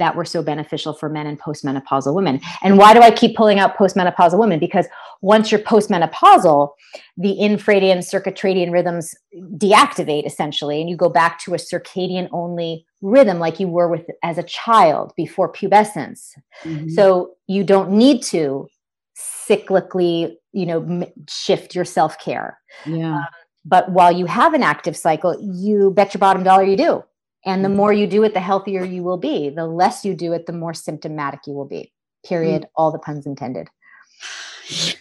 [0.01, 2.41] that were so beneficial for men and postmenopausal women.
[2.63, 4.59] And why do I keep pulling out postmenopausal women?
[4.59, 4.87] Because
[5.21, 6.69] once you're postmenopausal,
[7.17, 9.15] the infradian circadian rhythms
[9.57, 14.07] deactivate essentially, and you go back to a circadian only rhythm like you were with
[14.23, 16.31] as a child before pubescence.
[16.63, 16.89] Mm-hmm.
[16.89, 18.67] So you don't need to
[19.15, 22.59] cyclically, you know, shift your self care.
[22.87, 23.17] Yeah.
[23.17, 23.25] Um,
[23.63, 27.03] but while you have an active cycle, you bet your bottom dollar you do
[27.45, 27.75] and the mm.
[27.75, 29.49] more you do it, the healthier you will be.
[29.49, 31.91] The less you do it, the more symptomatic you will be.
[32.25, 32.63] Period.
[32.63, 32.67] Mm.
[32.75, 33.67] All the puns intended.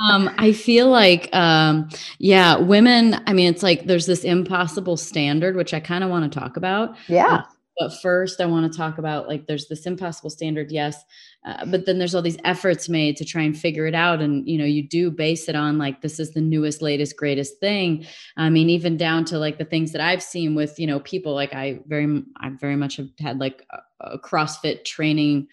[0.00, 5.56] um, I feel like, um, yeah, women, I mean, it's like there's this impossible standard,
[5.56, 6.96] which I kind of want to talk about.
[7.08, 7.26] Yeah.
[7.26, 7.42] Uh,
[7.78, 11.02] but first, I want to talk about like there's this impossible standard, yes,
[11.44, 14.46] uh, but then there's all these efforts made to try and figure it out, and
[14.46, 18.06] you know you do base it on like this is the newest, latest, greatest thing.
[18.36, 21.34] I mean, even down to like the things that I've seen with you know people
[21.34, 23.78] like I very I very much have had like a,
[24.12, 25.48] a CrossFit training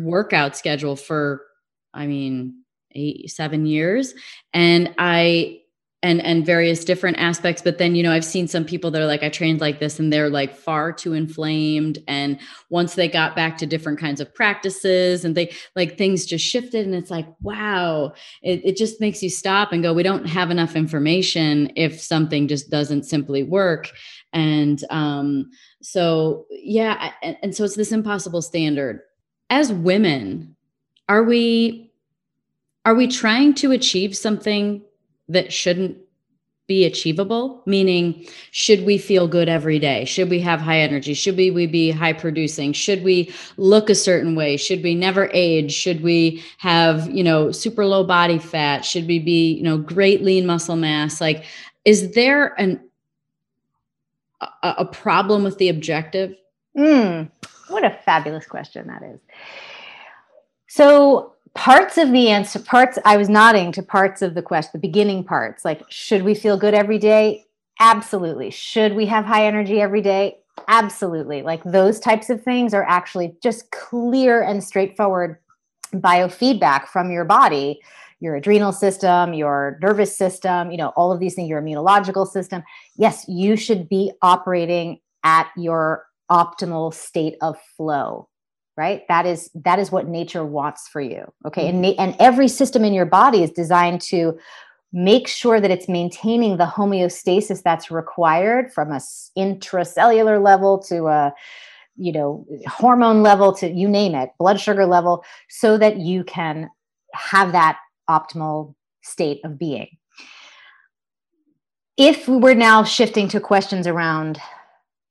[0.00, 1.42] workout schedule for
[1.92, 2.62] I mean
[2.92, 4.14] eight seven years,
[4.54, 5.61] and I
[6.02, 9.06] and and various different aspects but then you know i've seen some people that are
[9.06, 12.38] like i trained like this and they're like far too inflamed and
[12.70, 16.86] once they got back to different kinds of practices and they like things just shifted
[16.86, 18.12] and it's like wow.
[18.42, 22.48] It, it just makes you stop and go we don't have enough information if something
[22.48, 23.90] just doesn't simply work.
[24.32, 25.50] And um
[25.82, 29.00] so yeah and, and so it's this impossible standard.
[29.50, 30.56] As women
[31.08, 31.92] are we
[32.84, 34.82] are we trying to achieve something
[35.32, 35.96] that shouldn't
[36.68, 40.04] be achievable meaning should we feel good every day?
[40.04, 41.12] Should we have high energy?
[41.12, 42.72] Should we, we be high producing?
[42.72, 44.56] Should we look a certain way?
[44.56, 45.72] Should we never age?
[45.72, 48.84] Should we have you know super low body fat?
[48.84, 51.20] Should we be you know great lean muscle mass?
[51.20, 51.44] Like
[51.84, 52.80] is there an
[54.40, 56.34] a, a problem with the objective?
[56.76, 57.30] Mm,
[57.68, 59.20] what a fabulous question that is.
[60.68, 64.78] So parts of the answer parts i was nodding to parts of the question the
[64.78, 67.44] beginning parts like should we feel good every day?
[67.80, 68.50] Absolutely.
[68.50, 70.38] Should we have high energy every day?
[70.68, 71.42] Absolutely.
[71.42, 75.38] Like those types of things are actually just clear and straightforward
[75.92, 77.80] biofeedback from your body
[78.20, 82.62] your adrenal system your nervous system you know all of these things your immunological system.
[82.96, 88.28] Yes you should be operating at your optimal state of flow
[88.76, 89.02] right?
[89.08, 91.72] That is that is what nature wants for you okay?
[91.72, 91.84] Mm-hmm.
[91.84, 94.38] and and every system in your body is designed to
[94.92, 99.00] make sure that it's maintaining the homeostasis that's required from a
[99.38, 101.32] intracellular level to a
[101.96, 106.68] you know hormone level to you name it blood sugar level so that you can
[107.14, 109.88] have that optimal state of being.
[111.96, 114.40] If we were now shifting to questions around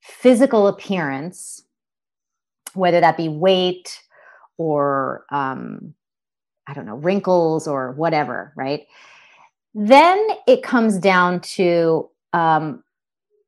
[0.02, 1.64] physical appearance
[2.74, 4.02] whether that be weight
[4.58, 5.94] or um,
[6.68, 8.88] I don't know, wrinkles or whatever, right?
[9.74, 12.84] Then it comes down to, um,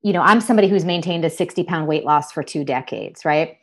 [0.02, 3.58] you know, I'm somebody who's maintained a 60 pound weight loss for two decades, right?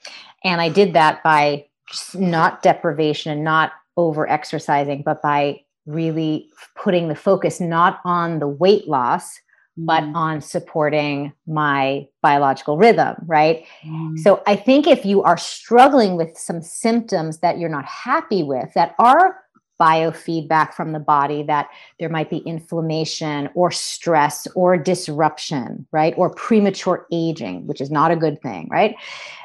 [0.44, 1.66] And I did that by
[2.14, 8.48] not deprivation, and not over exercising, but by really putting the focus not on the
[8.48, 9.40] weight loss,
[9.86, 10.14] but mm.
[10.14, 13.64] on supporting my biological rhythm, right?
[13.84, 14.18] Mm.
[14.18, 18.72] So I think if you are struggling with some symptoms that you're not happy with
[18.74, 19.40] that are
[19.80, 26.12] biofeedback from the body that there might be inflammation or stress or disruption, right?
[26.16, 28.94] Or premature aging, which is not a good thing, right?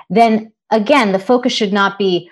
[0.09, 2.29] Then again, the focus should not be,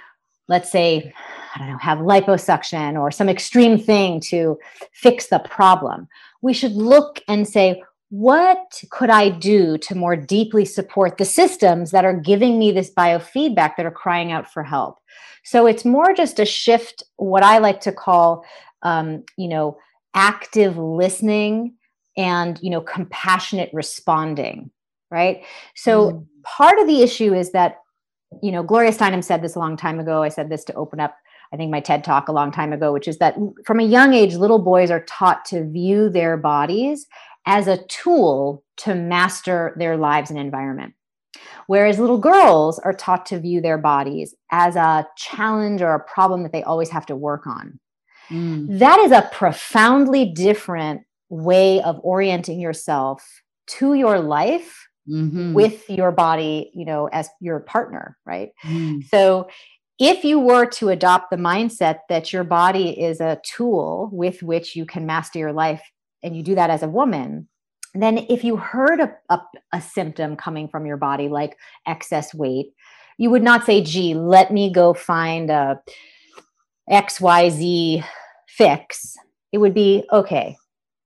[0.49, 1.13] let's say,
[1.55, 4.59] I don't know, have liposuction or some extreme thing to
[4.91, 6.09] fix the problem.
[6.41, 7.81] We should look and say,
[8.13, 12.93] what could I do to more deeply support the systems that are giving me this
[12.93, 14.99] biofeedback that are crying out for help?
[15.43, 18.45] So it's more just a shift, what I like to call,
[18.83, 19.79] um, you know,
[20.13, 21.73] active listening
[22.15, 24.69] and, you know, compassionate responding,
[25.09, 25.43] right?
[25.73, 26.27] So mm.
[26.43, 27.79] part of the issue is that,
[28.43, 30.21] you know, Gloria Steinem said this a long time ago.
[30.21, 31.15] I said this to open up
[31.51, 34.15] I think my TED talk a long time ago, which is that from a young
[34.15, 37.05] age, little boys are taught to view their bodies
[37.45, 40.93] as a tool to master their lives and environment.
[41.67, 46.43] Whereas little girls are taught to view their bodies as a challenge or a problem
[46.43, 47.79] that they always have to work on.
[48.29, 48.79] Mm.
[48.79, 55.53] That is a profoundly different way of orienting yourself to your life mm-hmm.
[55.53, 58.51] with your body, you know, as your partner, right?
[58.63, 59.07] Mm.
[59.07, 59.49] So
[59.99, 64.75] if you were to adopt the mindset that your body is a tool with which
[64.75, 65.81] you can master your life
[66.23, 67.47] and you do that as a woman,
[67.93, 69.39] then if you heard a, a,
[69.73, 72.73] a, symptom coming from your body like excess weight,
[73.17, 75.79] you would not say, gee, let me go find a
[76.89, 78.03] XYZ
[78.47, 79.15] fix.
[79.51, 80.57] It would be, okay,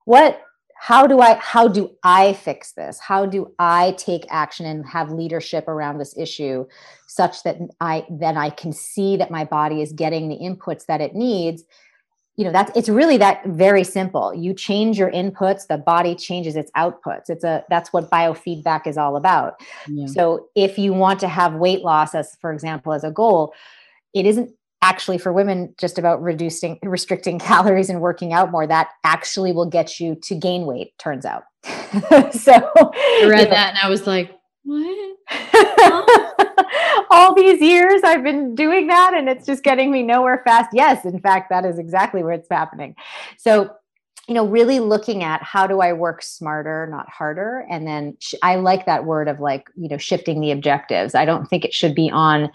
[0.06, 0.42] what
[0.80, 5.12] how do i how do i fix this how do i take action and have
[5.12, 6.66] leadership around this issue
[7.08, 11.02] such that i then i can see that my body is getting the inputs that
[11.02, 11.64] it needs
[12.38, 14.34] you know that's it's really that very simple.
[14.34, 17.30] You change your inputs the body changes its outputs.
[17.30, 19.60] It's a that's what biofeedback is all about.
[19.88, 20.06] Yeah.
[20.06, 23.54] so if you want to have weight loss as for example as a goal
[24.14, 28.68] it isn't actually for women just about reducing restricting calories and working out more.
[28.68, 31.44] That actually will get you to gain weight turns out.
[32.32, 34.32] So i read you know, that and i was like
[34.68, 35.18] what
[37.10, 40.70] all these years I've been doing that and it's just getting me nowhere fast.
[40.74, 42.96] Yes, in fact, that is exactly where it's happening.
[43.38, 43.72] So,
[44.28, 47.66] you know, really looking at how do I work smarter, not harder?
[47.70, 51.16] And then sh- I like that word of like, you know, shifting the objectives.
[51.16, 52.52] I don't think it should be on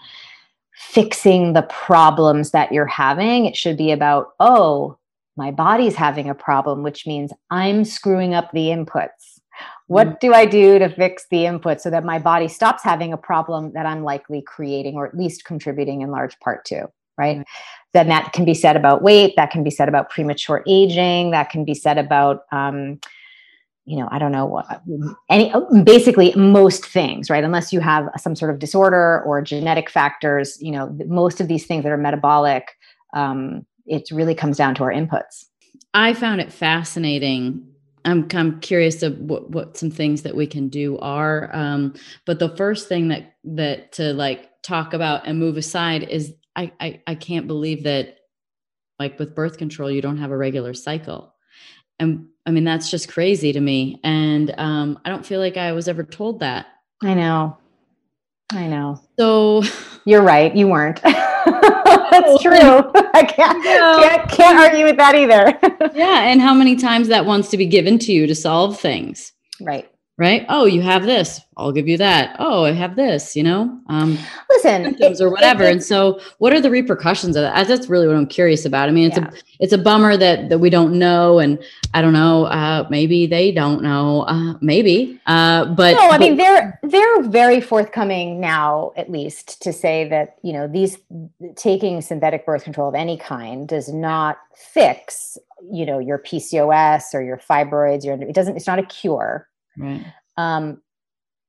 [0.75, 3.45] fixing the problems that you're having.
[3.45, 4.97] It should be about, oh,
[5.35, 9.32] my body's having a problem, which means I'm screwing up the inputs
[9.87, 10.19] what mm.
[10.19, 13.71] do I do to fix the input so that my body stops having a problem
[13.73, 16.87] that I'm likely creating or at least contributing in large part to?
[17.17, 17.39] Right.
[17.39, 17.43] Mm.
[17.93, 21.49] Then that can be said about weight, that can be said about premature aging, that
[21.49, 22.99] can be said about, um,
[23.85, 24.81] you know, I don't know what,
[25.29, 27.43] any, basically most things, right?
[27.43, 31.65] Unless you have some sort of disorder or genetic factors, you know, most of these
[31.65, 32.69] things that are metabolic
[33.13, 35.45] um, it really comes down to our inputs.
[35.93, 37.67] I found it fascinating.
[38.05, 41.49] I'm, I'm curious of what, what some things that we can do are.
[41.53, 41.93] Um,
[42.25, 46.71] but the first thing that that to like talk about and move aside is I,
[46.79, 48.17] I I can't believe that
[48.99, 51.33] like with birth control you don't have a regular cycle,
[51.99, 53.99] and I mean that's just crazy to me.
[54.03, 56.67] And um, I don't feel like I was ever told that.
[57.01, 57.57] I know,
[58.51, 59.01] I know.
[59.17, 59.63] So
[60.05, 60.55] you're right.
[60.55, 61.01] You weren't.
[62.11, 62.51] That's true.
[63.13, 65.57] I can't, can't can't argue with that either.
[65.95, 69.31] yeah, and how many times that wants to be given to you to solve things.
[69.61, 70.45] Right right?
[70.47, 71.41] Oh, you have this.
[71.57, 72.35] I'll give you that.
[72.39, 73.35] Oh, I have this.
[73.35, 74.17] You know, um,
[74.49, 75.63] listen, symptoms or whatever.
[75.63, 77.67] It, it, and so, what are the repercussions of that?
[77.67, 78.89] That's really what I'm curious about.
[78.89, 79.29] I mean, it's yeah.
[79.29, 82.45] a it's a bummer that that we don't know, and I don't know.
[82.45, 84.21] Uh, maybe they don't know.
[84.23, 86.07] Uh, maybe, uh, but no.
[86.09, 90.67] I but, mean, they're they're very forthcoming now, at least, to say that you know
[90.67, 90.97] these
[91.55, 95.37] taking synthetic birth control of any kind does not fix
[95.71, 98.03] you know your PCOS or your fibroids.
[98.03, 98.55] Your it doesn't.
[98.55, 99.47] It's not a cure
[99.77, 100.05] Right.
[100.37, 100.81] Um,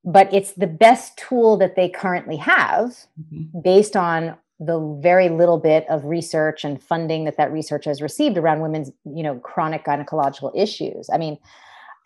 [0.04, 3.60] but it's the best tool that they currently have mm-hmm.
[3.60, 8.38] based on the very little bit of research and funding that that research has received
[8.38, 11.36] around women's you know chronic gynecological issues i mean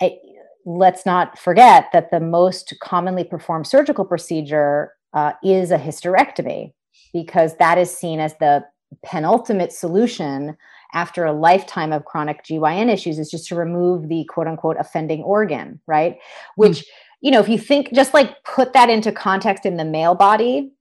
[0.01, 0.17] I,
[0.65, 6.73] let's not forget that the most commonly performed surgical procedure uh, is a hysterectomy
[7.13, 8.65] because that is seen as the
[9.03, 10.57] penultimate solution
[10.95, 15.23] after a lifetime of chronic GYN issues is just to remove the quote unquote offending
[15.23, 16.19] organ, right?
[16.57, 16.85] Which, mm.
[17.21, 20.73] you know, if you think just like put that into context in the male body,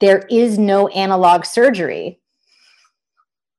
[0.00, 2.20] there is no analog surgery,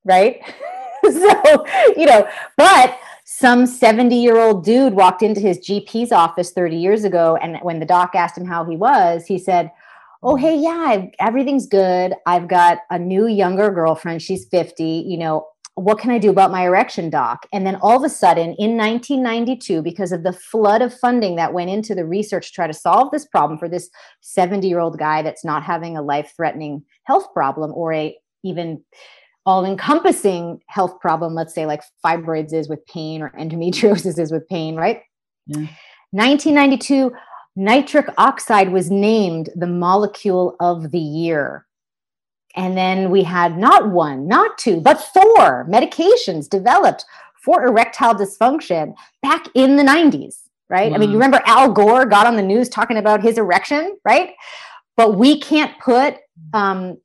[0.03, 0.41] right?
[1.03, 2.27] so, you know,
[2.57, 7.37] but some 70 year old dude walked into his GP's office 30 years ago.
[7.41, 9.71] And when the doc asked him how he was, he said,
[10.23, 12.13] oh hey yeah I've, everything's good.
[12.25, 14.21] I've got a new younger girlfriend.
[14.21, 17.47] She's 50 you know what can i do about my erection doc?
[17.51, 21.53] And then all of a sudden in 1992 because of the flood of funding that
[21.53, 23.89] went into the research to try to solve this problem for this
[24.21, 28.83] 70 year old guy that's not having a life threatening health problem or a even
[29.45, 34.47] all encompassing health problem let's say like fibroids is with pain or endometriosis is with
[34.47, 35.01] pain right?
[35.47, 35.67] Yeah.
[36.11, 37.11] 1992
[37.55, 41.65] nitric oxide was named the molecule of the year.
[42.55, 47.05] And then we had not one, not two, but four medications developed
[47.43, 50.91] for erectile dysfunction back in the 90s, right?
[50.91, 50.95] Wow.
[50.95, 54.31] I mean, you remember Al Gore got on the news talking about his erection, right?
[54.95, 56.17] But we can't put
[56.53, 56.97] um,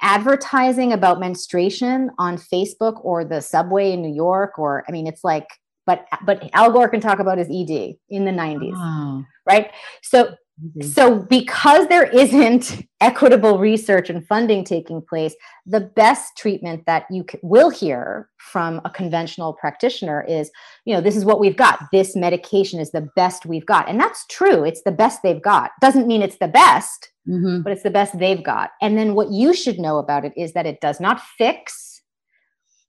[0.00, 5.24] advertising about menstruation on Facebook or the subway in New York, or I mean, it's
[5.24, 5.48] like
[5.86, 9.24] but but Al Gore can talk about his ED in the 90s, oh.
[9.46, 9.70] right?
[10.02, 10.82] So mm-hmm.
[10.82, 15.34] so because there isn't equitable research and funding taking place,
[15.66, 20.50] the best treatment that you will hear from a conventional practitioner is,
[20.84, 21.80] you know, this is what we've got.
[21.92, 24.64] This medication is the best we've got, and that's true.
[24.64, 25.72] It's the best they've got.
[25.80, 27.62] Doesn't mean it's the best, mm-hmm.
[27.62, 28.70] but it's the best they've got.
[28.80, 32.02] And then what you should know about it is that it does not fix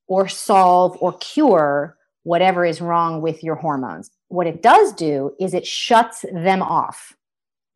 [0.07, 4.09] or solve or cure whatever is wrong with your hormones.
[4.29, 7.15] What it does do is it shuts them off.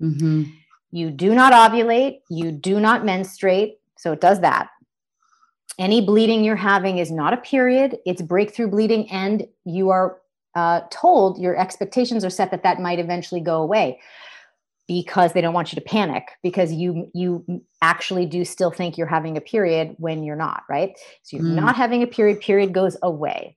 [0.02, 0.44] Mm-hmm.
[0.92, 3.80] You do not ovulate, you do not menstruate.
[3.98, 4.70] So it does that.
[5.80, 10.18] Any bleeding you're having is not a period, it's breakthrough bleeding, and you are
[10.56, 14.00] uh, told your expectations are set that that might eventually go away
[14.88, 19.06] because they don't want you to panic because you you actually do still think you're
[19.06, 21.56] having a period when you're not right so you're mm.
[21.56, 23.56] not having a period period goes away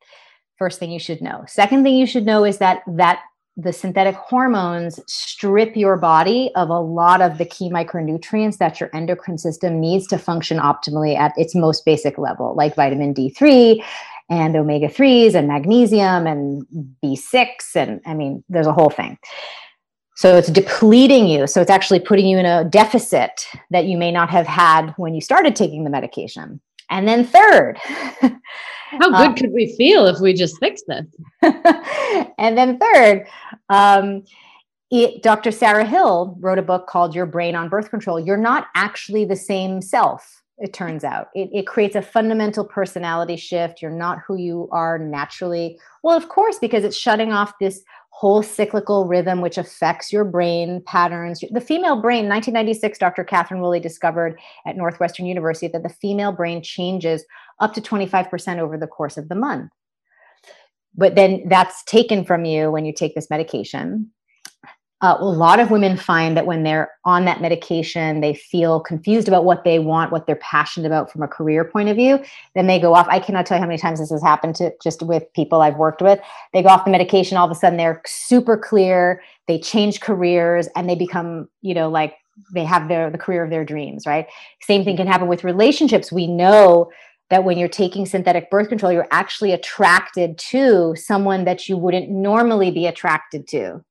[0.60, 1.42] first thing you should know.
[1.48, 3.20] Second thing you should know is that that
[3.56, 8.90] the synthetic hormones strip your body of a lot of the key micronutrients that your
[8.94, 13.82] endocrine system needs to function optimally at its most basic level, like vitamin D3
[14.28, 16.64] and omega 3s and magnesium and
[17.02, 17.74] B6.
[17.74, 19.18] And I mean, there's a whole thing.
[20.16, 21.46] So it's depleting you.
[21.46, 25.14] So it's actually putting you in a deficit that you may not have had when
[25.14, 26.60] you started taking the medication.
[26.90, 27.78] And then, third,
[28.98, 31.06] how good um, could we feel if we just fixed this?
[32.38, 33.26] and then, third,
[33.68, 34.24] um,
[34.90, 35.52] it, Dr.
[35.52, 38.18] Sarah Hill wrote a book called Your Brain on Birth Control.
[38.18, 41.28] You're not actually the same self, it turns out.
[41.34, 43.80] It, it creates a fundamental personality shift.
[43.80, 45.78] You're not who you are naturally.
[46.02, 47.82] Well, of course, because it's shutting off this
[48.20, 51.42] whole cyclical rhythm which affects your brain patterns.
[51.52, 53.24] The female brain, 1996, Dr.
[53.24, 57.24] Catherine Woolley discovered at Northwestern University that the female brain changes
[57.60, 59.70] up to 25% over the course of the month.
[60.94, 64.10] But then that's taken from you when you take this medication.
[65.02, 69.28] Uh, a lot of women find that when they're on that medication, they feel confused
[69.28, 72.22] about what they want, what they're passionate about from a career point of view.
[72.54, 73.06] Then they go off.
[73.08, 75.76] I cannot tell you how many times this has happened to just with people I've
[75.76, 76.20] worked with.
[76.52, 79.22] They go off the medication, all of a sudden they're super clear.
[79.48, 82.14] They change careers and they become, you know, like
[82.52, 84.26] they have their the career of their dreams, right?
[84.62, 86.12] Same thing can happen with relationships.
[86.12, 86.90] We know
[87.30, 92.10] that when you're taking synthetic birth control, you're actually attracted to someone that you wouldn't
[92.10, 93.82] normally be attracted to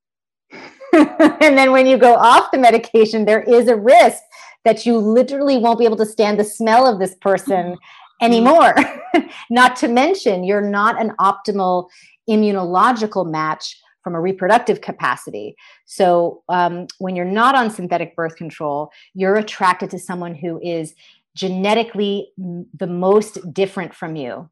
[1.40, 4.22] and then when you go off the medication, there is a risk
[4.64, 7.76] that you literally won't be able to stand the smell of this person
[8.20, 8.74] anymore.
[9.50, 11.88] not to mention, you're not an optimal
[12.28, 15.54] immunological match from a reproductive capacity.
[15.84, 20.94] So, um, when you're not on synthetic birth control, you're attracted to someone who is
[21.34, 24.48] genetically the most different from you.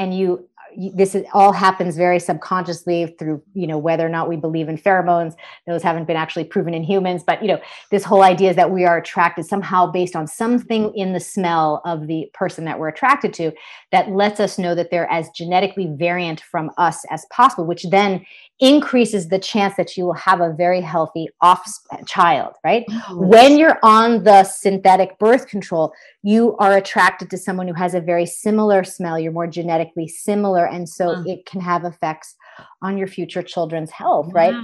[0.00, 4.36] And you this is, all happens very subconsciously through you know whether or not we
[4.36, 5.34] believe in pheromones.
[5.66, 8.70] Those haven't been actually proven in humans but you know this whole idea is that
[8.70, 12.88] we are attracted somehow based on something in the smell of the person that we're
[12.88, 13.52] attracted to
[13.92, 18.24] that lets us know that they're as genetically variant from us as possible which then
[18.60, 21.66] increases the chance that you will have a very healthy off
[22.06, 22.84] child right?
[23.08, 23.16] Oh.
[23.16, 25.92] when you're on the synthetic birth control
[26.22, 29.18] you are attracted to someone who has a very similar smell.
[29.18, 32.36] You're more genetically similar and so it can have effects
[32.82, 34.32] on your future children's health wow.
[34.32, 34.54] right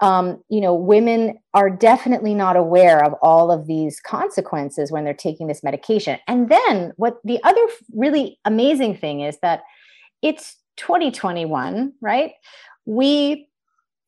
[0.00, 5.14] um, you know women are definitely not aware of all of these consequences when they're
[5.14, 6.18] taking this medication.
[6.26, 7.60] And then what the other
[7.94, 9.62] really amazing thing is that
[10.20, 12.32] it's 2021 right
[12.86, 13.48] we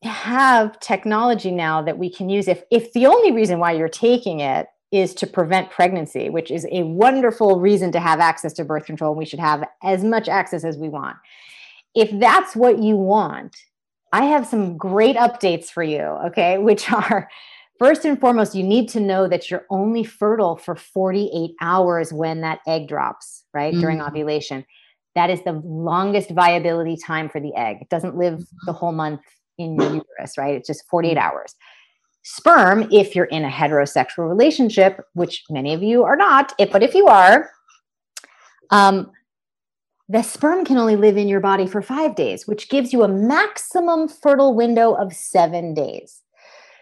[0.03, 4.39] have technology now that we can use if if the only reason why you're taking
[4.39, 8.85] it is to prevent pregnancy which is a wonderful reason to have access to birth
[8.85, 11.17] control we should have as much access as we want
[11.95, 13.55] if that's what you want
[14.13, 17.27] i have some great updates for you okay which are
[17.79, 22.41] first and foremost you need to know that you're only fertile for 48 hours when
[22.41, 23.81] that egg drops right mm-hmm.
[23.81, 24.63] during ovulation
[25.17, 27.77] that is the longest viability time for the egg.
[27.81, 29.21] It doesn't live the whole month
[29.57, 30.55] in your uterus, right?
[30.55, 31.55] It's just 48 hours.
[32.21, 36.83] Sperm, if you're in a heterosexual relationship, which many of you are not, if, but
[36.83, 37.49] if you are,
[38.69, 39.11] um,
[40.07, 43.07] the sperm can only live in your body for five days, which gives you a
[43.07, 46.21] maximum fertile window of seven days.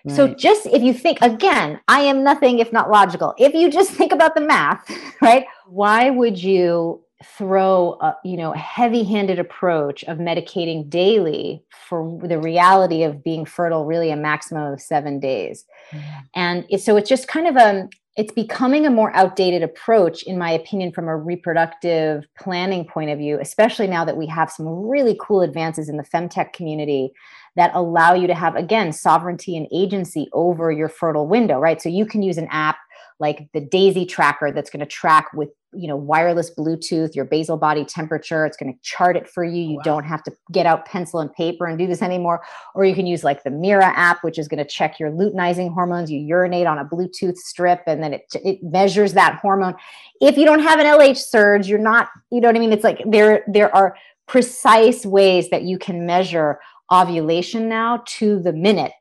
[0.04, 0.16] Right.
[0.16, 3.34] So, just if you think, again, I am nothing if not logical.
[3.40, 5.46] If you just think about the math, right?
[5.68, 7.05] Why would you
[7.38, 13.46] throw a you know a heavy-handed approach of medicating daily for the reality of being
[13.46, 16.20] fertile really a maximum of seven days mm-hmm.
[16.36, 20.38] and it, so it's just kind of a it's becoming a more outdated approach in
[20.38, 24.68] my opinion from a reproductive planning point of view especially now that we have some
[24.68, 27.12] really cool advances in the femtech community
[27.56, 31.90] that allow you to have again sovereignty and agency over your fertile window right so
[31.90, 32.78] you can use an app
[33.20, 37.58] like the Daysy tracker that's going to track with you know wireless bluetooth your basal
[37.58, 39.64] body temperature it's going to chart it for you.
[39.64, 39.84] Oh, you wow.
[39.84, 42.44] don't have to get out pencil and paper and do this anymore.
[42.74, 45.74] Or you can use like the Mira app which is going to check your luteinizing
[45.74, 46.12] hormones.
[46.12, 49.76] You urinate on a bluetooth strip and then it, it measures that hormone.
[50.22, 52.74] If you don't have an lh surge you're not you know what i mean?
[52.74, 53.96] It's like there there are
[54.28, 56.60] precise ways that you can measure
[56.92, 58.92] ovulation now to the minute.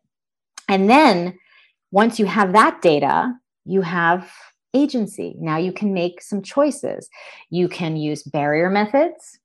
[0.69, 1.39] And then
[1.91, 3.33] once you have that data
[3.65, 4.31] you have
[4.75, 5.37] agency.
[5.39, 7.09] Now you can make some choices.
[7.51, 9.39] You can use barrier methods.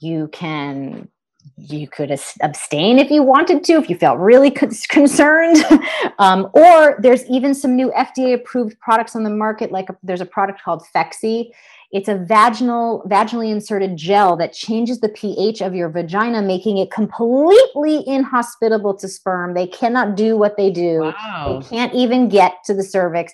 [0.00, 1.08] You can
[1.56, 2.10] you could
[2.40, 5.56] abstain if you wanted to if you felt really concerned
[6.18, 10.20] um, or there's even some new fda approved products on the market like a, there's
[10.20, 11.50] a product called phexxi
[11.90, 16.90] it's a vaginal vaginally inserted gel that changes the ph of your vagina making it
[16.90, 21.60] completely inhospitable to sperm they cannot do what they do wow.
[21.60, 23.32] they can't even get to the cervix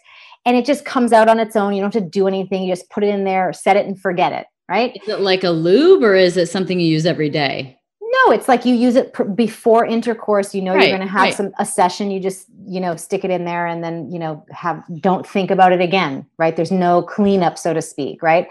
[0.49, 1.75] and it just comes out on its own.
[1.75, 2.63] You don't have to do anything.
[2.63, 4.47] You just put it in there, set it and forget it.
[4.67, 4.99] Right.
[5.03, 7.79] Is it like a lube or is it something you use every day?
[8.01, 10.55] No, it's like you use it pr- before intercourse.
[10.55, 11.35] You know right, you're going to have right.
[11.35, 12.11] some a session.
[12.11, 15.51] You just you know stick it in there and then you know have don't think
[15.51, 16.25] about it again.
[16.39, 16.57] Right?
[16.57, 18.23] There's no cleanup, so to speak.
[18.23, 18.49] Right?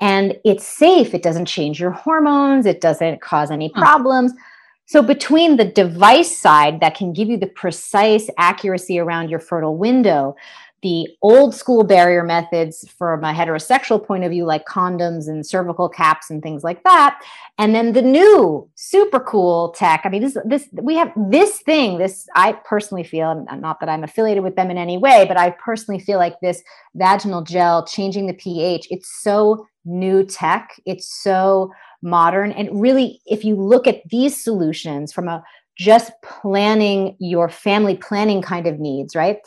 [0.00, 1.12] And it's safe.
[1.12, 2.64] It doesn't change your hormones.
[2.64, 4.32] It doesn't cause any problems.
[4.32, 4.44] Huh.
[4.86, 9.76] So between the device side that can give you the precise accuracy around your fertile
[9.78, 10.36] window,
[10.84, 15.88] the old school barrier methods from a heterosexual point of view, like condoms and cervical
[15.88, 17.18] caps and things like that.
[17.56, 20.02] And then the new super cool tech.
[20.04, 24.04] I mean, this, this, we have this thing, this, I personally feel, not that I'm
[24.04, 26.62] affiliated with them in any way, but I personally feel like this
[26.94, 30.78] vaginal gel changing the pH, it's so new tech.
[30.84, 31.72] It's so
[32.02, 32.52] modern.
[32.52, 35.42] And really, if you look at these solutions from a
[35.76, 39.38] just planning your family planning kind of needs, right?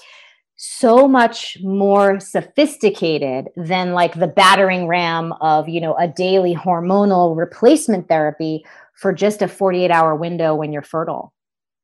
[0.58, 7.38] So much more sophisticated than like the battering ram of you know a daily hormonal
[7.38, 11.32] replacement therapy for just a 48 hour window when you're fertile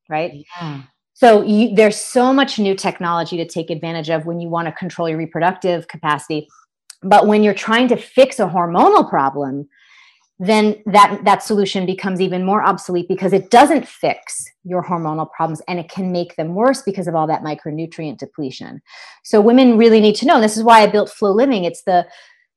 [0.10, 0.82] right yeah.
[1.14, 4.72] so you, there's so much new technology to take advantage of when you want to
[4.72, 6.48] control your reproductive capacity
[7.04, 9.70] but when you're trying to fix a hormonal problem
[10.40, 15.62] then that that solution becomes even more obsolete because it doesn't fix your hormonal problems
[15.68, 18.82] and it can make them worse because of all that micronutrient depletion.
[19.24, 20.42] So women really need to know.
[20.42, 21.66] This is why I built FLO Living.
[21.66, 22.08] It's the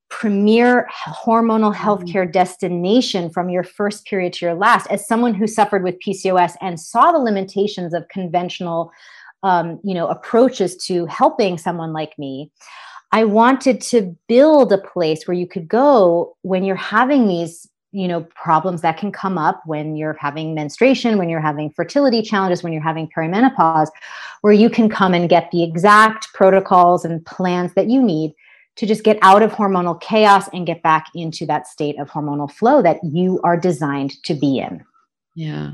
[0.08, 1.82] premier hormonal mm-hmm.
[1.82, 4.86] healthcare destination from your first period to your last.
[4.88, 8.90] As someone who suffered with PCOS and saw the limitations of conventional,
[9.42, 12.50] um, you know, approaches to helping someone like me,
[13.12, 18.08] I wanted to build a place where you could go when you're having these you
[18.08, 22.62] know problems that can come up when you're having menstruation when you're having fertility challenges
[22.62, 23.88] when you're having perimenopause
[24.42, 28.32] where you can come and get the exact protocols and plans that you need
[28.74, 32.50] to just get out of hormonal chaos and get back into that state of hormonal
[32.50, 34.84] flow that you are designed to be in.
[35.34, 35.70] Yeah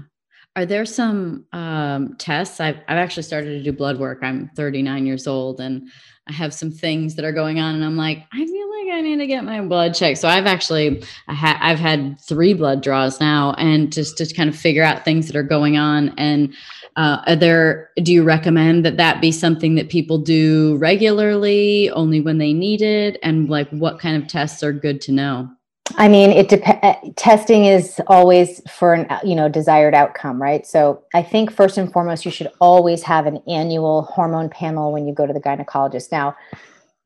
[0.55, 5.07] are there some um, tests I've, I've actually started to do blood work i'm 39
[5.07, 5.89] years old and
[6.29, 9.01] I have some things that are going on, and I'm like, I feel like I
[9.01, 10.19] need to get my blood checked.
[10.19, 14.49] So I've actually, I ha- I've had three blood draws now, and just to kind
[14.49, 16.11] of figure out things that are going on.
[16.11, 16.55] And
[16.95, 17.91] uh, are there?
[17.97, 22.83] Do you recommend that that be something that people do regularly, only when they need
[22.83, 25.51] it, and like what kind of tests are good to know?
[25.97, 26.79] I mean, it depends.
[26.83, 30.67] Uh, testing is always for an you know desired outcome, right?
[30.67, 35.07] So I think first and foremost, you should always have an annual hormone panel when
[35.07, 36.13] you go to the gynecologist.
[36.13, 36.37] Now,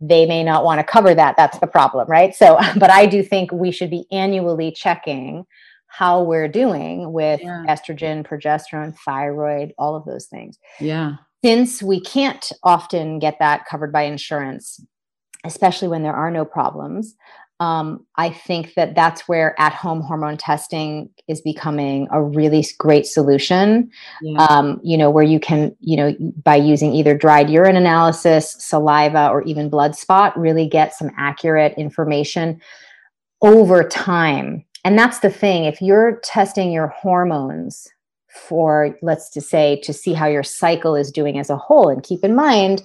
[0.00, 1.36] they may not want to cover that.
[1.36, 2.34] That's the problem, right?
[2.34, 5.46] So, but I do think we should be annually checking
[5.88, 7.64] how we're doing with yeah.
[7.68, 10.58] estrogen, progesterone, thyroid, all of those things.
[10.80, 11.14] Yeah.
[11.42, 14.84] Since we can't often get that covered by insurance,
[15.44, 17.14] especially when there are no problems
[17.58, 23.06] um, I think that that's where at home hormone testing is becoming a really great
[23.06, 23.90] solution.
[24.20, 24.44] Yeah.
[24.44, 29.28] Um, you know, where you can, you know, by using either dried urine analysis, saliva,
[29.30, 32.60] or even blood spot, really get some accurate information
[33.40, 34.64] over time.
[34.84, 35.64] And that's the thing.
[35.64, 37.88] If you're testing your hormones
[38.28, 42.02] for, let's just say, to see how your cycle is doing as a whole, and
[42.02, 42.82] keep in mind,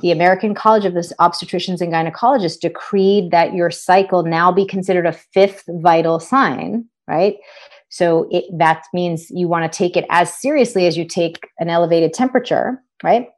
[0.00, 5.12] the American College of Obstetricians and Gynecologists decreed that your cycle now be considered a
[5.12, 7.36] fifth vital sign, right?
[7.88, 11.70] So it, that means you want to take it as seriously as you take an
[11.70, 13.28] elevated temperature, right?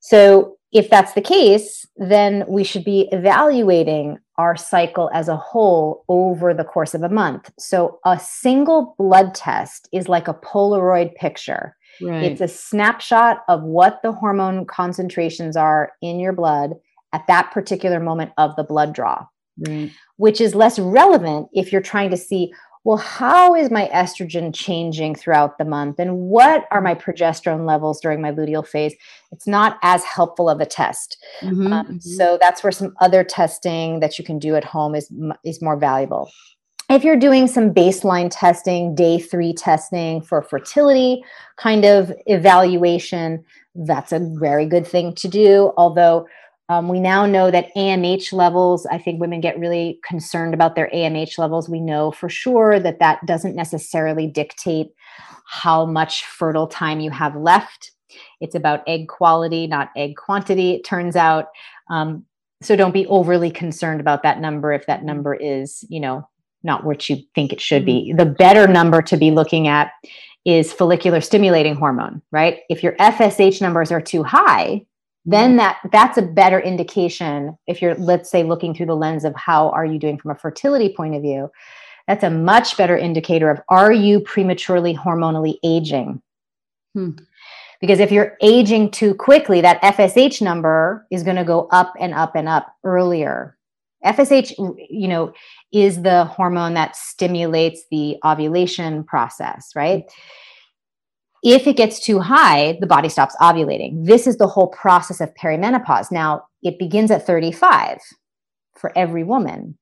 [0.00, 6.04] So if that's the case, then we should be evaluating our cycle as a whole
[6.08, 7.50] over the course of a month.
[7.58, 11.74] So a single blood test is like a Polaroid picture.
[12.00, 12.24] Right.
[12.24, 16.74] It's a snapshot of what the hormone concentrations are in your blood
[17.12, 19.26] at that particular moment of the blood draw,
[19.66, 19.90] right.
[20.16, 22.52] which is less relevant if you're trying to see,
[22.84, 25.98] well, how is my estrogen changing throughout the month?
[25.98, 28.94] And what are my progesterone levels during my luteal phase?
[29.32, 31.16] It's not as helpful of a test.
[31.40, 31.98] Mm-hmm, um, mm-hmm.
[31.98, 35.10] So that's where some other testing that you can do at home is,
[35.44, 36.30] is more valuable
[36.88, 41.22] if you're doing some baseline testing, day three testing for fertility
[41.56, 45.72] kind of evaluation, that's a very good thing to do.
[45.76, 46.26] Although
[46.70, 50.90] um, we now know that AMH levels, I think women get really concerned about their
[50.94, 51.68] AMH levels.
[51.68, 54.88] We know for sure that that doesn't necessarily dictate
[55.46, 57.92] how much fertile time you have left.
[58.40, 61.46] It's about egg quality, not egg quantity, it turns out.
[61.90, 62.24] Um,
[62.60, 66.28] so don't be overly concerned about that number if that number is, you know,
[66.62, 68.08] not what you think it should be.
[68.08, 68.18] Mm-hmm.
[68.18, 69.92] The better number to be looking at
[70.44, 72.60] is follicular stimulating hormone, right?
[72.68, 74.86] If your FSH numbers are too high,
[75.24, 75.58] then mm-hmm.
[75.58, 79.70] that that's a better indication if you're let's say looking through the lens of how
[79.70, 81.50] are you doing from a fertility point of view.
[82.06, 86.22] That's a much better indicator of are you prematurely hormonally aging?
[86.94, 87.10] Hmm.
[87.80, 92.12] Because if you're aging too quickly, that FSH number is going to go up and
[92.12, 93.57] up and up earlier
[94.04, 94.52] FSH,
[94.88, 95.32] you know,
[95.72, 100.04] is the hormone that stimulates the ovulation process, right?
[101.42, 104.06] If it gets too high, the body stops ovulating.
[104.06, 106.10] This is the whole process of perimenopause.
[106.10, 107.98] Now, it begins at 35
[108.76, 109.78] for every woman.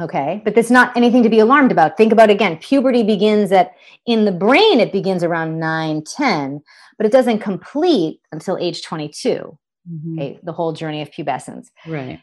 [0.00, 1.96] Okay, but that's not anything to be alarmed about.
[1.96, 3.72] Think about again, puberty begins at
[4.06, 6.62] in the brain, it begins around 9, 10,
[6.96, 9.58] but it doesn't complete until age 22.
[9.90, 10.18] Mm-hmm.
[10.18, 11.66] Okay, the whole journey of pubescence.
[11.84, 12.20] Right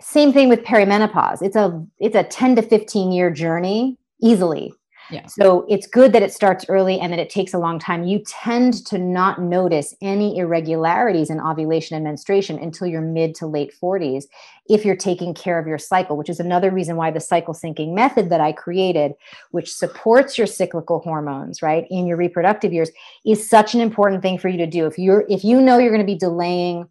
[0.00, 4.72] same thing with perimenopause it's a it's a 10 to 15 year journey easily
[5.10, 5.26] Yeah.
[5.26, 8.04] So it's good that it starts early and that it takes a long time.
[8.04, 13.46] You tend to not notice any irregularities in ovulation and menstruation until your mid to
[13.46, 14.24] late 40s
[14.68, 17.92] if you're taking care of your cycle, which is another reason why the cycle syncing
[17.92, 19.14] method that I created,
[19.50, 22.90] which supports your cyclical hormones, right, in your reproductive years,
[23.26, 24.86] is such an important thing for you to do.
[24.86, 26.86] If you're if you know you're going to be delaying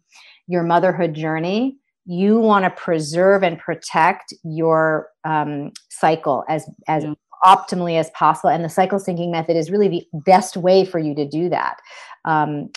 [0.46, 1.78] your motherhood journey,
[2.10, 7.14] you want to preserve and protect your um, cycle as as yeah.
[7.44, 11.14] optimally as possible and the cycle syncing method is really the best way for you
[11.14, 11.76] to do that
[12.24, 12.68] um,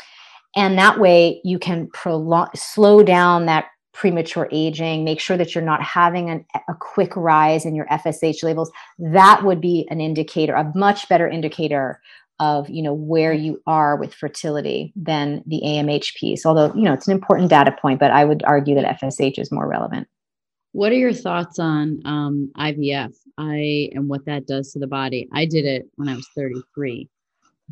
[0.56, 5.64] and that way you can prolong slow down that premature aging make sure that you're
[5.64, 10.54] not having an, a quick rise in your fsh levels that would be an indicator
[10.54, 12.00] a much better indicator
[12.44, 16.46] of you know where you are with fertility than the AMH piece.
[16.46, 19.52] Although you know it's an important data point, but I would argue that FSH is
[19.52, 20.08] more relevant.
[20.74, 23.14] What are your thoughts on um, IVF?
[23.38, 25.30] I and what that does to the body.
[25.32, 27.08] I did it when I was 33,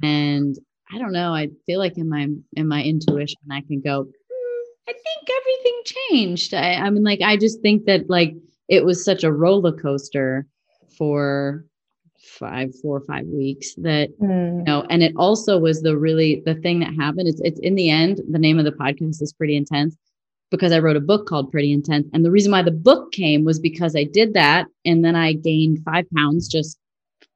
[0.01, 0.55] and
[0.93, 1.33] I don't know.
[1.33, 4.05] I feel like in my in my intuition, I can go.
[4.05, 6.53] Mm, I think everything changed.
[6.53, 8.35] I, I mean, like I just think that like
[8.69, 10.47] it was such a roller coaster
[10.97, 11.65] for
[12.41, 14.57] five, four or five weeks that, mm.
[14.57, 17.29] you know, and it also was the really, the thing that happened.
[17.29, 19.95] It's, it's in the end, the name of the podcast is pretty intense
[20.49, 22.09] because I wrote a book called Pretty Intense.
[22.13, 24.67] And the reason why the book came was because I did that.
[24.83, 26.77] And then I gained five pounds just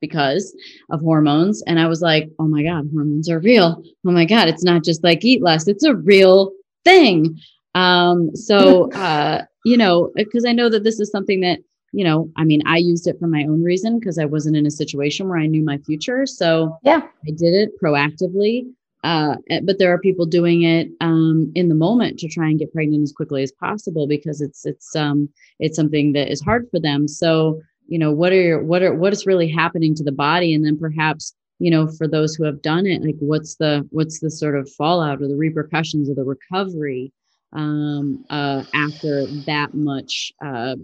[0.01, 0.53] because
[0.89, 1.63] of hormones.
[1.65, 3.81] And I was like, oh my God, hormones are real.
[4.05, 6.51] Oh my God, it's not just like eat less, it's a real
[6.83, 7.39] thing.
[7.73, 11.59] Um, so, uh, you know, because I know that this is something that
[11.91, 14.65] you know, I mean, I used it for my own reason because I wasn't in
[14.65, 16.25] a situation where I knew my future.
[16.25, 18.65] So yeah, I did it proactively.
[19.03, 22.57] Uh, eh, but there are people doing it um, in the moment to try and
[22.57, 25.29] get pregnant as quickly as possible because it's it's um,
[25.59, 27.07] it's something that is hard for them.
[27.07, 30.53] So you know, what are your, what are what is really happening to the body,
[30.53, 34.19] and then perhaps you know for those who have done it, like what's the what's
[34.19, 37.11] the sort of fallout or the repercussions of the recovery
[37.53, 40.75] um, uh, after that much uh,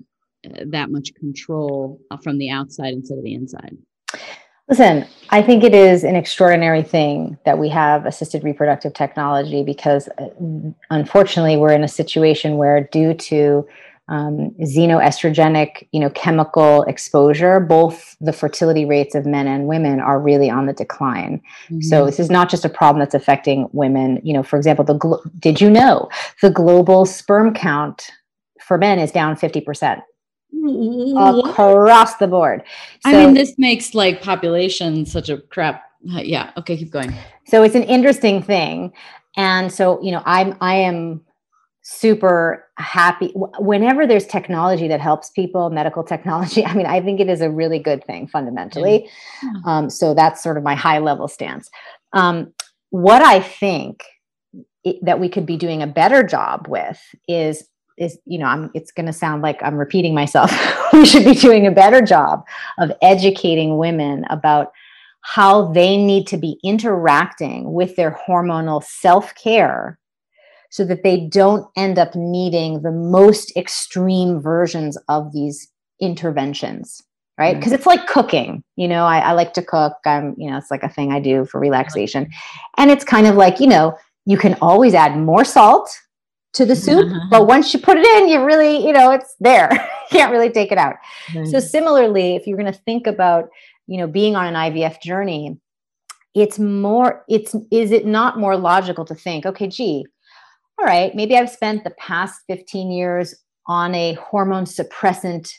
[0.43, 3.77] that much control uh, from the outside instead of the inside?
[4.67, 10.07] Listen, I think it is an extraordinary thing that we have assisted reproductive technology because
[10.17, 10.29] uh,
[10.89, 13.67] unfortunately we're in a situation where due to
[14.07, 20.19] um, xenoestrogenic, you know, chemical exposure, both the fertility rates of men and women are
[20.19, 21.41] really on the decline.
[21.65, 21.81] Mm-hmm.
[21.81, 24.19] So this is not just a problem that's affecting women.
[24.23, 26.09] You know, for example, the glo- did you know
[26.41, 28.09] the global sperm count
[28.59, 30.01] for men is down fifty percent
[31.17, 32.63] across the board.
[33.01, 35.83] So, I mean, this makes like population such a crap.
[36.13, 36.51] Uh, yeah.
[36.57, 37.13] Okay, keep going.
[37.45, 38.93] So it's an interesting thing,
[39.37, 41.21] and so you know, I'm I am
[41.83, 47.27] super happy whenever there's technology that helps people medical technology i mean i think it
[47.27, 49.09] is a really good thing fundamentally
[49.65, 51.69] um, so that's sort of my high level stance
[52.13, 52.53] um,
[52.91, 54.03] what i think
[54.83, 57.67] it, that we could be doing a better job with is
[58.01, 60.51] is you know i'm it's going to sound like i'm repeating myself.
[60.93, 62.43] We should be doing a better job
[62.77, 64.73] of educating women about
[65.21, 69.97] how they need to be interacting with their hormonal self-care
[70.69, 75.69] so that they don't end up needing the most extreme versions of these
[76.01, 77.01] interventions
[77.37, 77.55] right?
[77.55, 77.75] Because mm-hmm.
[77.77, 79.93] it's like cooking you know I, I like to cook.
[80.05, 82.29] I'm you know it's like a thing i do for relaxation.
[82.77, 85.89] And it's kind of like you know you can always add more salt
[86.53, 87.27] to the soup uh-huh.
[87.29, 89.69] but once you put it in you really you know it's there.
[90.11, 90.97] You can't really take it out.
[91.49, 93.47] So similarly if you're going to think about
[93.87, 95.57] you know being on an ivf journey
[96.33, 100.05] it's more it's is it not more logical to think okay gee
[100.79, 103.35] all right maybe i've spent the past 15 years
[103.67, 105.51] on a hormone suppressant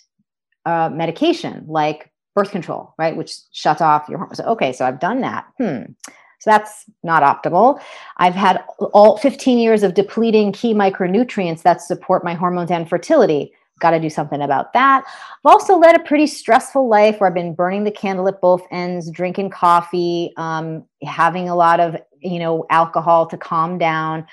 [0.65, 5.21] uh, medication like birth control right which shuts off your hormones okay so i've done
[5.21, 5.45] that.
[5.59, 5.93] Hmm
[6.43, 7.81] so that's not optimal.
[8.17, 13.53] I've had all 15 years of depleting key micronutrients that support my hormones and fertility.
[13.79, 15.05] Got to do something about that.
[15.07, 18.67] I've also led a pretty stressful life where I've been burning the candle at both
[18.73, 24.27] ends, drinking coffee, um, having a lot of you know alcohol to calm down.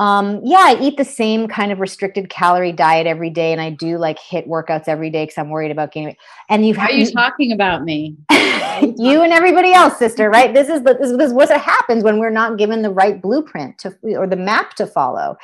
[0.00, 3.68] Um, yeah, I eat the same kind of restricted calorie diet every day, and I
[3.68, 6.16] do like HIIT workouts every day because I'm worried about gaining.
[6.48, 8.16] And you, are you talking about me?
[8.32, 10.30] you and everybody else, sister.
[10.30, 10.54] Right?
[10.54, 13.76] This is the this, this is what happens when we're not given the right blueprint
[13.80, 15.36] to or the map to follow.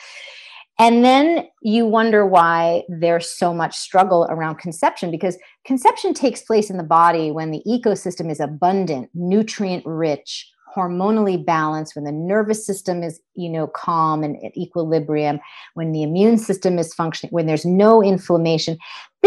[0.79, 5.37] And then you wonder why there's so much struggle around conception because
[5.67, 11.97] conception takes place in the body when the ecosystem is abundant, nutrient rich, hormonally balanced,
[11.97, 15.41] when the nervous system is, you know, calm and at equilibrium,
[15.74, 18.77] when the immune system is functioning, when there's no inflammation,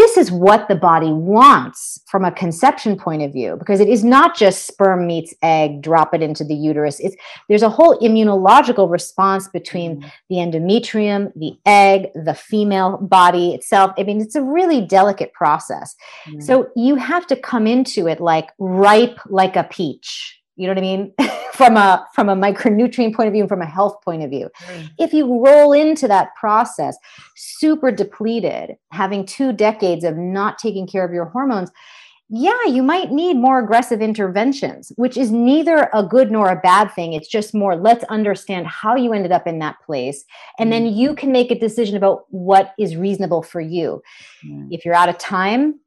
[0.00, 4.02] this is what the body wants from a conception point of view because it is
[4.02, 7.16] not just sperm meets egg drop it into the uterus it's
[7.48, 10.12] there's a whole immunological response between mm.
[10.30, 15.94] the endometrium the egg the female body itself i mean it's a really delicate process
[16.28, 16.42] mm.
[16.42, 20.78] so you have to come into it like ripe like a peach you know what
[20.78, 21.12] i mean
[21.54, 24.48] from a from a micronutrient point of view and from a health point of view
[24.66, 24.88] mm.
[24.98, 26.96] if you roll into that process
[27.36, 31.70] super depleted having two decades of not taking care of your hormones
[32.28, 36.86] yeah you might need more aggressive interventions which is neither a good nor a bad
[36.92, 40.24] thing it's just more let's understand how you ended up in that place
[40.58, 40.72] and mm.
[40.72, 44.00] then you can make a decision about what is reasonable for you
[44.46, 44.68] mm.
[44.70, 45.80] if you're out of time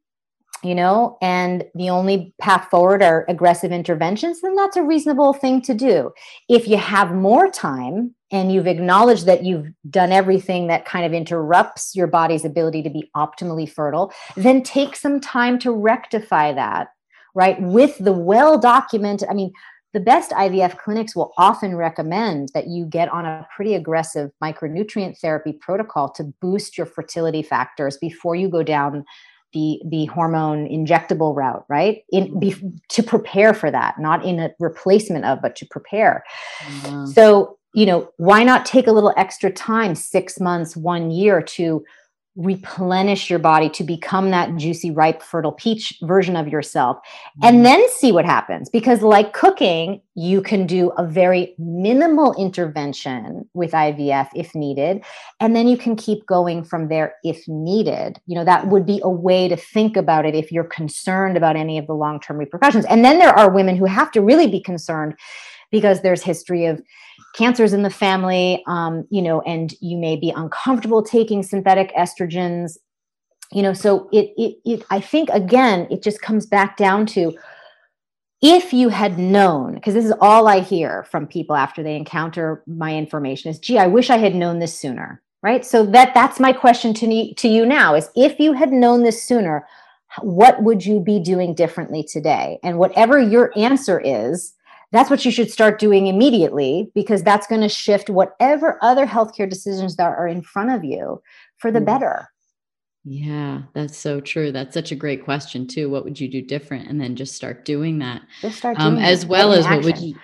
[0.63, 5.61] you know, and the only path forward are aggressive interventions, then that's a reasonable thing
[5.61, 6.11] to do.
[6.49, 11.13] If you have more time and you've acknowledged that you've done everything that kind of
[11.13, 16.87] interrupts your body's ability to be optimally fertile, then take some time to rectify that,
[17.35, 17.61] right?
[17.61, 19.51] With the well documented, I mean,
[19.93, 25.19] the best IVF clinics will often recommend that you get on a pretty aggressive micronutrient
[25.19, 29.05] therapy protocol to boost your fertility factors before you go down
[29.53, 32.03] the the hormone injectable route right?
[32.11, 32.55] In be,
[32.89, 36.23] to prepare for that not in a replacement of but to prepare.
[36.59, 37.05] Mm-hmm.
[37.07, 41.83] so you know why not take a little extra time 6 months 1 year to
[42.35, 46.97] replenish your body to become that juicy, ripe, fertile peach version of yourself,
[47.43, 47.63] and mm-hmm.
[47.63, 48.69] then see what happens.
[48.69, 55.03] Because, like cooking, you can do a very minimal intervention with IVF if needed,
[55.39, 58.19] and then you can keep going from there if needed.
[58.25, 61.55] You know, that would be a way to think about it if you're concerned about
[61.55, 62.85] any of the long term repercussions.
[62.85, 65.15] And then there are women who have to really be concerned
[65.73, 66.81] because there's history of
[67.35, 72.77] cancers in the family um, you know and you may be uncomfortable taking synthetic estrogens.
[73.51, 77.37] You know so it, it it i think again it just comes back down to
[78.41, 82.63] if you had known because this is all i hear from people after they encounter
[82.65, 85.65] my information is gee i wish i had known this sooner right?
[85.65, 89.03] So that that's my question to, me, to you now is if you had known
[89.03, 89.67] this sooner
[90.21, 92.59] what would you be doing differently today?
[92.63, 94.53] And whatever your answer is
[94.93, 99.49] that's what you should start doing immediately because that's going to shift whatever other healthcare
[99.49, 101.21] decisions that are in front of you
[101.57, 101.85] for the mm.
[101.85, 102.29] better.
[103.03, 104.51] Yeah, that's so true.
[104.51, 105.89] That's such a great question too.
[105.89, 106.87] What would you do different?
[106.87, 108.21] And then just start doing that.
[108.41, 109.77] Just start um, doing um, as well as action.
[109.77, 110.15] what would you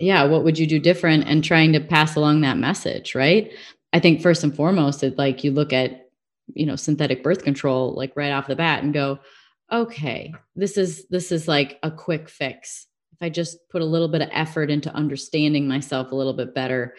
[0.00, 3.52] yeah, what would you do different and trying to pass along that message, right?
[3.92, 6.08] I think first and foremost, it like you look at,
[6.54, 9.18] you know, synthetic birth control like right off the bat and go,
[9.70, 12.86] okay, this is this is like a quick fix
[13.16, 16.54] if I just put a little bit of effort into understanding myself a little bit
[16.54, 16.94] better,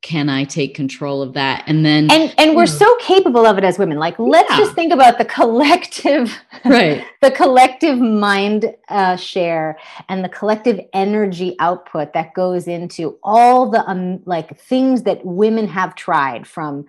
[0.00, 1.64] can I take control of that?
[1.66, 2.72] And then and and we're know.
[2.72, 3.98] so capable of it as women.
[3.98, 4.56] Like let's yeah.
[4.56, 6.34] just think about the collective,
[6.64, 7.04] right?
[7.20, 9.78] the collective mind uh, share
[10.08, 15.68] and the collective energy output that goes into all the um, like things that women
[15.68, 16.86] have tried from.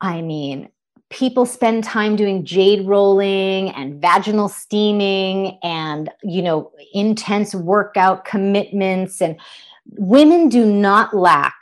[0.00, 0.68] I mean,
[1.10, 9.20] people spend time doing jade rolling and vaginal steaming and you know intense workout commitments.
[9.22, 9.38] And
[9.96, 11.54] women do not lack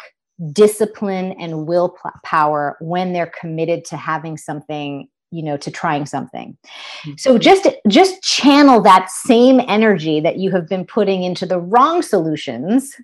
[0.52, 6.56] discipline and willpower when they're committed to having something you know to trying something.
[7.04, 7.12] Mm-hmm.
[7.16, 12.02] so just just channel that same energy that you have been putting into the wrong
[12.02, 12.94] solutions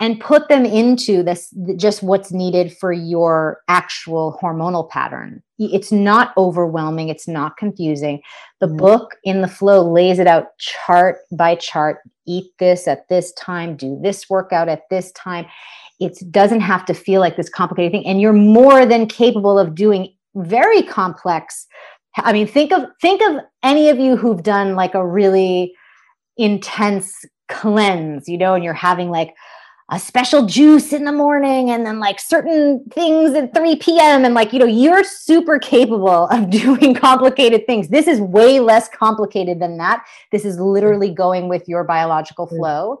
[0.00, 6.32] and put them into this just what's needed for your actual hormonal pattern it's not
[6.36, 8.20] overwhelming it's not confusing
[8.60, 8.76] the mm-hmm.
[8.76, 13.76] book in the FLO lays it out chart by chart eat this at this time
[13.76, 15.46] do this workout at this time
[16.00, 19.74] it doesn't have to feel like this complicated thing and you're more than capable of
[19.74, 21.66] doing very complex
[22.18, 25.72] i mean think of think of any of you who've done like a really
[26.36, 29.34] intense cleanse you know and you're having like
[29.90, 34.24] a special juice in the morning and then like certain things at 3 p.m.
[34.24, 37.88] And like, you know, you're super capable of doing complicated things.
[37.88, 40.04] This is way less complicated than that.
[40.32, 43.00] This is literally going with your biological flow.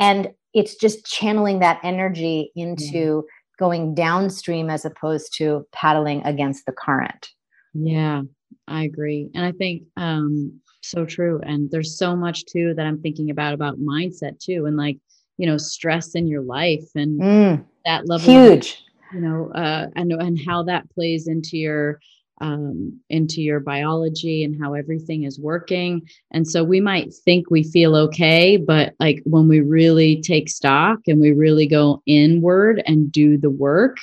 [0.00, 3.24] And it's just channeling that energy into
[3.58, 7.30] going downstream as opposed to paddling against the current.
[7.72, 8.22] Yeah,
[8.66, 9.30] I agree.
[9.34, 11.40] And I think um so true.
[11.42, 14.66] And there's so much too that I'm thinking about about mindset too.
[14.66, 14.98] And like
[15.38, 19.86] you know stress in your life and mm, that level huge of, you know uh
[19.96, 21.98] and and how that plays into your
[22.40, 26.06] um, into your biology and how everything is working.
[26.32, 30.98] And so we might think we feel okay, but like when we really take stock
[31.06, 33.96] and we really go inward and do the work,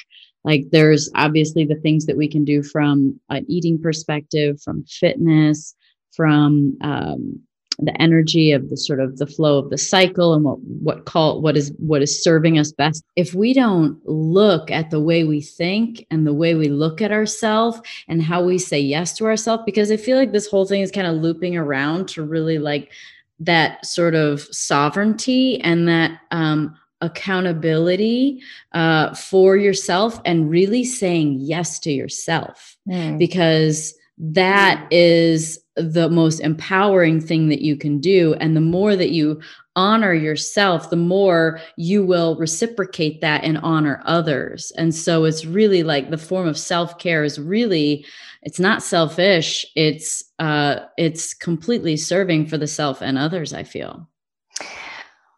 [0.44, 5.76] like there's obviously the things that we can do from an eating perspective, from fitness,
[6.16, 7.40] from um,
[7.86, 11.42] the energy of the sort of the flow of the cycle and what what call
[11.42, 15.42] what is what is serving us best if we don't look at the way we
[15.42, 19.64] think and the way we look at ourselves and how we say yes to ourselves
[19.66, 22.92] because i feel like this whole thing is kind of looping around to really like
[23.40, 31.78] that sort of sovereignty and that um accountability uh, for yourself and really saying yes
[31.78, 33.18] to yourself mm.
[33.18, 38.36] because that is the most empowering thing that you can do.
[38.36, 39.42] And the more that you
[39.76, 44.72] honor yourself, the more you will reciprocate that and honor others.
[44.78, 48.06] And so it's really like the form of self-care is really
[48.44, 49.66] it's not selfish.
[49.76, 54.08] It's uh it's completely serving for the self and others, I feel.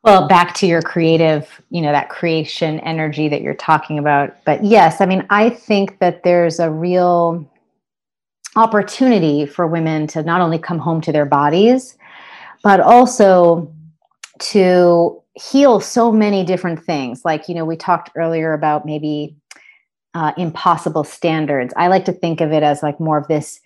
[0.03, 4.35] Well, back to your creative, you know, that creation energy that you're talking about.
[4.45, 7.49] But yes, I mean, I think that there's a real
[8.55, 11.97] opportunity for women to not only come home to their bodies,
[12.63, 13.71] but also
[14.39, 17.25] to heal so many different things.
[17.25, 19.35] Like, you know, we talked earlier about maybe
[20.13, 21.73] uh, impossible standards.
[21.75, 23.59] I like to think of it as like more of this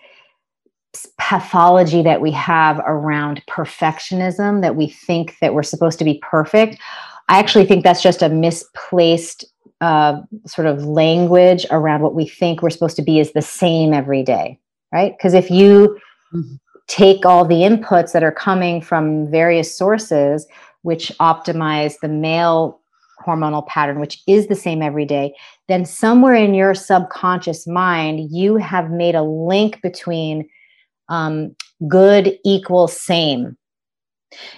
[1.20, 6.78] pathology that we have around perfectionism that we think that we're supposed to be perfect.
[7.28, 9.46] I actually think that's just a misplaced
[9.82, 13.94] uh, sort of language around what we think we're supposed to be is the same
[13.94, 14.60] every day
[14.92, 15.16] right?
[15.18, 15.98] Because if you
[16.34, 16.56] mm-hmm.
[16.88, 20.48] take all the inputs that are coming from various sources,
[20.82, 22.80] which optimize the male
[23.26, 25.34] hormonal pattern, which is the same every day,
[25.68, 30.48] then somewhere in your subconscious mind, you have made a link between
[31.10, 31.56] um,
[31.88, 33.58] good equals same.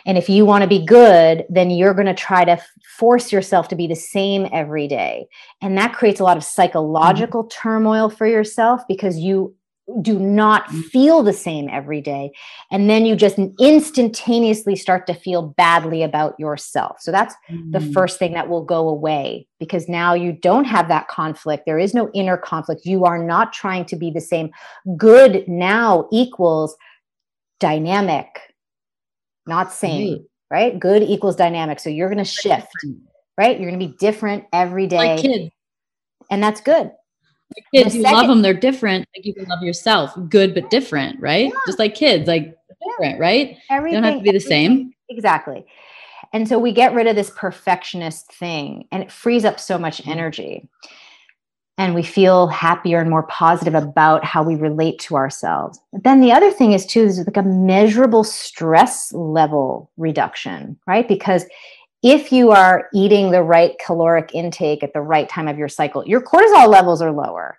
[0.05, 2.61] And if you want to be good, then you're going to try to
[2.97, 5.27] force yourself to be the same every day.
[5.61, 7.61] And that creates a lot of psychological mm-hmm.
[7.61, 9.55] turmoil for yourself because you
[10.01, 10.83] do not mm.
[10.85, 12.31] feel the same every day.
[12.69, 16.97] And then you just instantaneously start to feel badly about yourself.
[16.99, 17.71] So that's mm.
[17.71, 21.65] the first thing that will go away because now you don't have that conflict.
[21.65, 22.85] There is no inner conflict.
[22.85, 24.51] You are not trying to be the same.
[24.97, 26.75] Good now equals
[27.59, 28.27] dynamic,
[29.47, 30.71] not same, right?
[30.71, 30.79] right?
[30.79, 31.79] Good equals dynamic.
[31.79, 32.71] So you're going to shift,
[33.37, 33.59] right?
[33.59, 35.49] You're going to be different every day.
[36.29, 36.91] And that's good
[37.73, 39.07] kids, you second, love them, they're different.
[39.15, 41.51] Like you can love yourself, good but different, right?
[41.53, 41.59] Yeah.
[41.65, 43.57] Just like kids, like different, right?
[43.69, 44.93] Everything, they don't have to be the same.
[45.09, 45.65] Exactly.
[46.33, 50.01] And so we get rid of this perfectionist thing and it frees up so much
[50.01, 50.11] mm-hmm.
[50.11, 50.69] energy.
[51.77, 55.79] And we feel happier and more positive about how we relate to ourselves.
[55.91, 61.07] But then the other thing is too, is like a measurable stress level reduction, right?
[61.07, 61.45] Because
[62.03, 66.05] if you are eating the right caloric intake at the right time of your cycle,
[66.07, 67.57] your cortisol levels are lower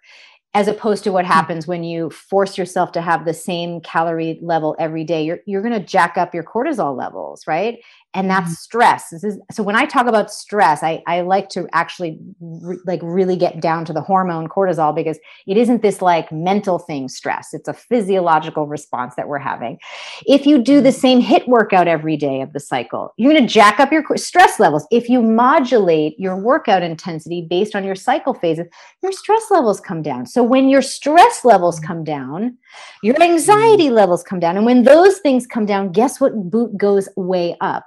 [0.54, 1.30] as opposed to what hmm.
[1.30, 5.62] happens when you force yourself to have the same calorie level every day you're, you're
[5.62, 7.78] going to jack up your cortisol levels right
[8.14, 8.54] and that's mm-hmm.
[8.54, 9.10] stress.
[9.10, 13.00] This is so when i talk about stress i, I like to actually re, like
[13.02, 17.54] really get down to the hormone cortisol because it isn't this like mental thing stress.
[17.54, 19.78] It's a physiological response that we're having.
[20.26, 20.98] If you do the mm-hmm.
[20.98, 24.58] same HIIT workout every day of the cycle you're going to jack up your stress
[24.60, 24.86] levels.
[24.90, 28.66] If you modulate your workout intensity based on your cycle phases
[29.02, 30.26] your stress levels come down.
[30.26, 31.86] So when your stress levels mm-hmm.
[31.86, 32.58] come down
[33.02, 34.56] your anxiety levels come down.
[34.56, 37.86] And when those things come down guess what boot goes way up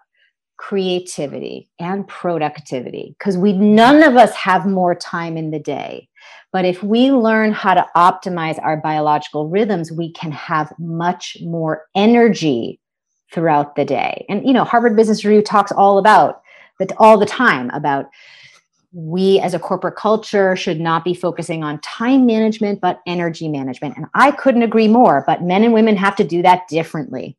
[0.57, 6.07] creativity and productivity because we none of us have more time in the day.
[6.53, 11.85] But if we learn how to optimize our biological rhythms we can have much more
[11.93, 12.79] energy
[13.33, 14.25] throughout the day.
[14.29, 16.41] And you know harvard business review talks all about
[16.79, 18.05] that all the time about
[18.93, 23.97] we as a corporate culture should not be focusing on time management but energy management.
[23.97, 27.35] And i couldn't agree more but men and women have to do that differently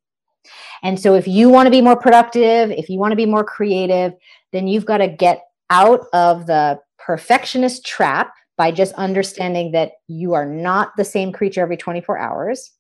[0.83, 3.45] and so if you want to be more productive, if you want to be more
[3.45, 4.13] creative,
[4.53, 10.35] then you've got to get out of the perfectionist trap by just understanding that you
[10.35, 12.73] are not the same creature every 24 hours.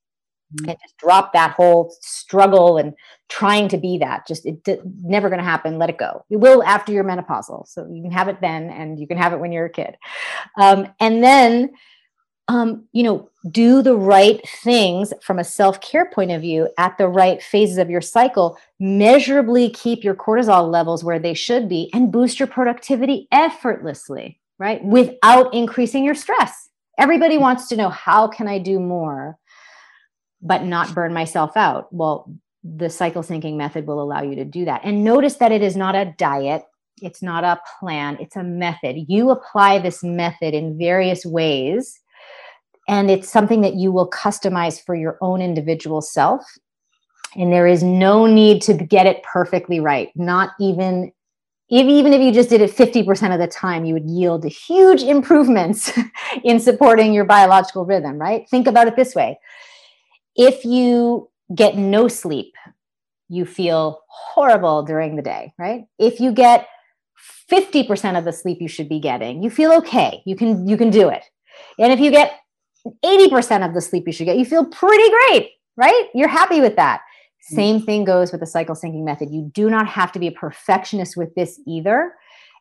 [0.55, 0.71] Mm-hmm.
[0.71, 2.95] and just drop that whole struggle and
[3.29, 4.29] trying to be that.
[4.29, 5.77] Just it's never going to happen.
[5.77, 6.25] Let it go.
[6.31, 7.67] It will after you're menopausal.
[7.67, 9.97] So you can have it then and you can have it when you're a kid.
[10.57, 11.73] Um, and then
[12.49, 16.97] um, you know, do the right things from a self care point of view at
[16.99, 21.91] the right phases of your cycle, measurably keep your cortisol levels where they should be,
[21.93, 24.83] and boost your productivity effortlessly, right?
[24.85, 26.69] Without increasing your stress.
[26.99, 29.37] everybody wants to know how can I do more,
[30.41, 31.93] but not burn myself out.
[31.93, 32.33] Well,
[32.65, 34.81] the cycle syncing method will allow you to do that.
[34.83, 36.65] And notice that it is not a diet,
[37.03, 38.97] it's not a plan, it's a method.
[39.09, 42.01] You apply this method in various ways,
[42.89, 46.45] and it's something that you will customize for your own individual self.
[47.35, 51.13] And there is no need to get it perfectly right, not even
[51.69, 55.03] if, even if you just did it 50% of the time, you would yield huge
[55.03, 55.91] improvements
[56.45, 58.49] in supporting your biological rhythm, right?
[58.49, 59.39] Think about it this way.
[60.37, 62.55] If you get no sleep,
[63.29, 65.87] you feel horrible during the day, right?
[65.99, 66.69] If you get
[67.51, 70.23] 50% of the sleep you should be getting, you feel okay.
[70.25, 71.25] You can you can do it.
[71.79, 72.39] And if you get
[73.05, 76.09] 80% of the sleep you should get, you feel pretty great, right?
[76.15, 77.01] You're happy with that.
[77.53, 77.55] Mm.
[77.55, 79.31] Same thing goes with the cycle syncing method.
[79.31, 82.13] You do not have to be a perfectionist with this either.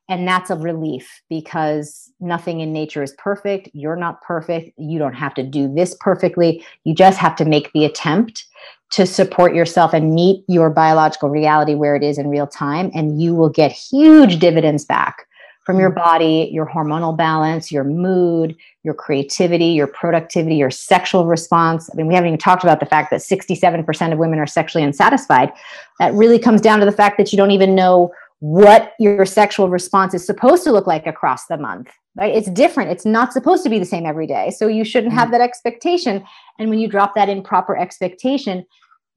[0.07, 3.69] And that's a relief because nothing in nature is perfect.
[3.73, 4.71] You're not perfect.
[4.77, 6.63] You don't have to do this perfectly.
[6.83, 8.45] You just have to make the attempt
[8.91, 12.91] to support yourself and meet your biological reality where it is in real time.
[12.93, 15.25] And you will get huge dividends back
[15.65, 15.95] from your mm.
[15.95, 21.89] body, your hormonal balance, your mood, your creativity, your productivity, your sexual response.
[21.91, 24.83] I mean, we haven't even talked about the fact that 67% of women are sexually
[24.83, 25.51] unsatisfied.
[25.99, 29.69] That really comes down to the fact that you don't even know what your sexual
[29.69, 33.63] response is supposed to look like across the month right it's different it's not supposed
[33.63, 35.31] to be the same every day so you shouldn't have mm-hmm.
[35.31, 36.23] that expectation
[36.59, 38.65] and when you drop that improper expectation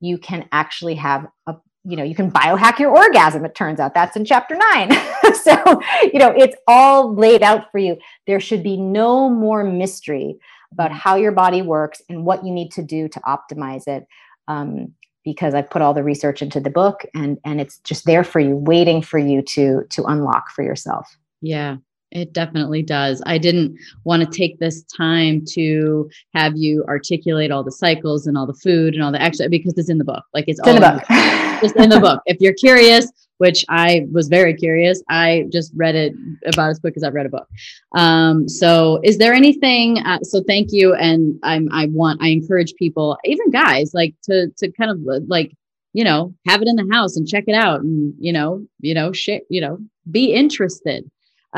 [0.01, 1.55] you can actually have a
[1.89, 3.95] you know you can biohack your orgasm it turns out.
[3.95, 4.93] That's in chapter 9
[5.43, 7.97] so you know it's all laid out for you.
[8.27, 10.37] There should be no more mystery
[10.73, 14.07] about how your body works and what you need to do to optimize it
[14.49, 14.93] um,
[15.25, 18.41] because I've put all the research into the book and and it's just there for
[18.41, 21.17] you waiting for you to to unlock for yourself.
[21.41, 21.79] Yeah
[22.11, 23.23] it definitely does.
[23.27, 28.37] I didn't want to take this time to have you articulate all the cycles and
[28.39, 30.25] all the food and all the extra because it's in the book.
[30.33, 31.61] Like it's, it's all in the book.
[31.61, 32.23] just in the book.
[32.27, 36.13] If you're curious, which I was very curious, I just read it
[36.47, 37.47] about as quick as I've read a book.
[37.95, 39.99] Um, so, is there anything?
[39.99, 44.49] Uh, so, thank you, and I'm I want I encourage people, even guys, like to
[44.59, 44.99] to kind of
[45.29, 45.53] like
[45.93, 48.95] you know have it in the house and check it out, and you know you
[48.95, 49.79] know shit you know
[50.11, 51.09] be interested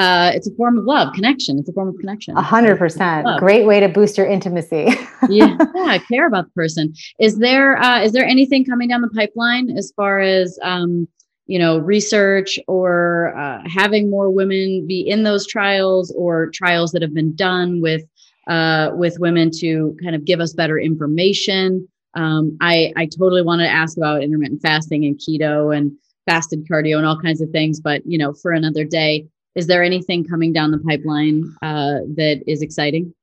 [0.00, 1.58] uh, it's a form of love, connection.
[1.58, 2.34] It's a form of connection.
[2.34, 3.26] A hundred percent.
[3.38, 4.88] Great way to boost your intimacy.
[5.28, 6.94] yeah, yeah, care about the person.
[7.18, 11.06] Is there uh, is there anything coming down the pipeline as far as um,
[11.46, 17.02] you know research or uh, having more women be in those trials or trials that
[17.02, 18.02] have been done with
[18.48, 21.86] uh, with women to kind of give us better information?
[22.14, 25.92] Um, I I totally want to ask about intermittent fasting and keto and
[26.24, 29.82] fasted cardio and all kinds of things, but you know, for another day is there
[29.82, 33.14] anything coming down the pipeline uh, that is exciting?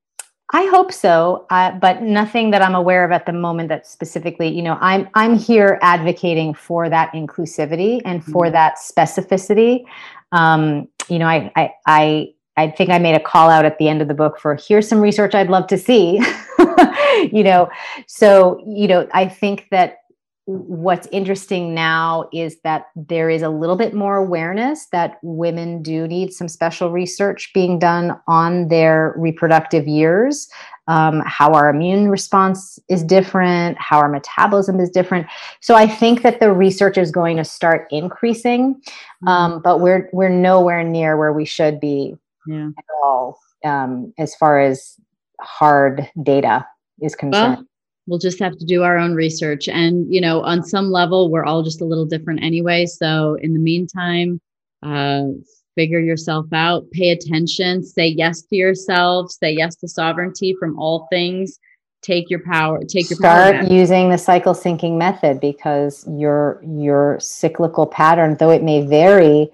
[0.54, 4.48] I hope so, uh, but nothing that I'm aware of at the moment that specifically,
[4.48, 8.54] you know, I'm I'm here advocating for that inclusivity and for mm-hmm.
[8.54, 9.84] that specificity.
[10.32, 13.90] Um, you know, I, I I I think I made a call out at the
[13.90, 16.22] end of the book for here's some research I'd love to see.
[17.32, 17.70] you know,
[18.08, 19.98] so you know, I think that
[20.48, 26.07] what's interesting now is that there is a little bit more awareness that women do
[26.07, 30.48] need some special research being done on their reproductive years
[30.88, 35.28] um, how our immune response is different how our metabolism is different
[35.60, 39.28] so i think that the research is going to start increasing mm-hmm.
[39.28, 42.15] um, but we're we're nowhere near where we should be
[42.48, 42.68] yeah.
[42.68, 44.95] at all um, as far as
[45.41, 46.65] hard data
[47.02, 47.68] is concerned well,
[48.08, 49.68] we'll just have to do our own research.
[49.68, 52.86] And you know on some level we're all just a little different anyway.
[52.86, 54.42] So in the meantime
[54.84, 55.24] uh,
[55.76, 61.08] figure yourself out pay attention say yes to yourself say yes to sovereignty from all
[61.12, 61.60] things.
[62.04, 67.20] Take your power take your start power using the cycle syncing method because your your
[67.20, 69.50] cyclical pattern though it may vary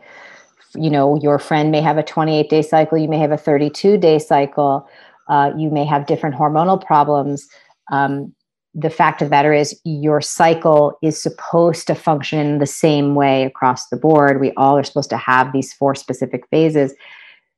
[0.76, 3.98] you know your friend may have a 28 day cycle you may have a 32
[3.98, 4.88] day cycle
[5.30, 7.48] uh, you may have different hormonal problems
[7.92, 8.34] um,
[8.76, 13.44] the fact of the matter is your cycle is supposed to function the same way
[13.44, 14.42] across the board.
[14.42, 16.94] We all are supposed to have these four specific phases.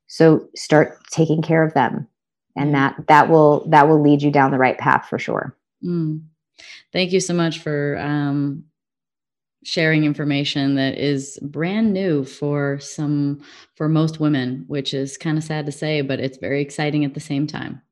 [0.08, 2.06] So start taking care of them.
[2.54, 5.54] And that that will that will lead you down the right path for sure.
[5.84, 6.22] Mm.
[6.92, 8.64] thank you so much for um,
[9.62, 13.42] sharing information that is brand new for some
[13.74, 17.12] for most women which is kind of sad to say but it's very exciting at
[17.12, 17.82] the same time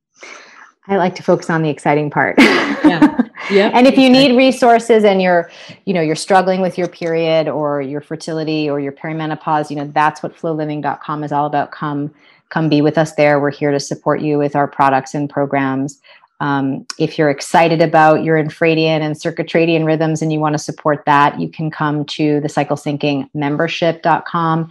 [0.86, 2.36] I like to focus on the exciting part.
[2.38, 3.20] yeah.
[3.50, 3.70] Yeah.
[3.74, 5.50] And if you need resources and you're,
[5.84, 9.86] you know, you're struggling with your period or your fertility or your perimenopause, you know,
[9.92, 11.70] that's what floliving.com is all about.
[11.70, 12.14] Come
[12.48, 13.40] come be with us there.
[13.40, 16.00] We're here to support you with our products and programs.
[16.40, 21.04] Um, if you're excited about your infradian and circadian rhythms and you want to support
[21.06, 24.70] that, you can come to the cycle syncing membership.com.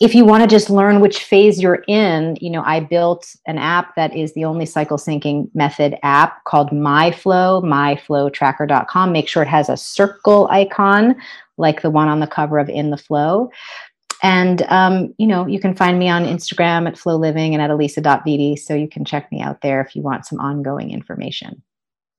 [0.00, 3.58] If you want to just learn which phase you're in, you know, I built an
[3.58, 9.12] app that is the only cycle syncing method app called MyFLO, myflotracker.com.
[9.12, 11.14] Make sure it has a circle icon
[11.56, 13.50] like the one on the cover of In the FLO.
[14.22, 17.70] And, um, you know, you can find me on Instagram at FLO Living and at
[17.70, 18.58] alisa.vitti.
[18.58, 21.62] So you can check me out there if you want some ongoing information.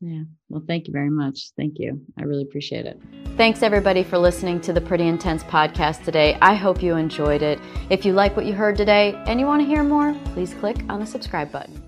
[0.01, 0.23] Yeah.
[0.49, 1.51] Well, thank you very much.
[1.57, 2.01] Thank you.
[2.19, 3.01] I really appreciate it.
[3.37, 6.37] Thanks, everybody, for listening to the Pretty Intense podcast today.
[6.41, 7.59] I hope you enjoyed it.
[7.89, 10.77] If you like what you heard today and you want to hear more, please click
[10.89, 11.81] on the subscribe button.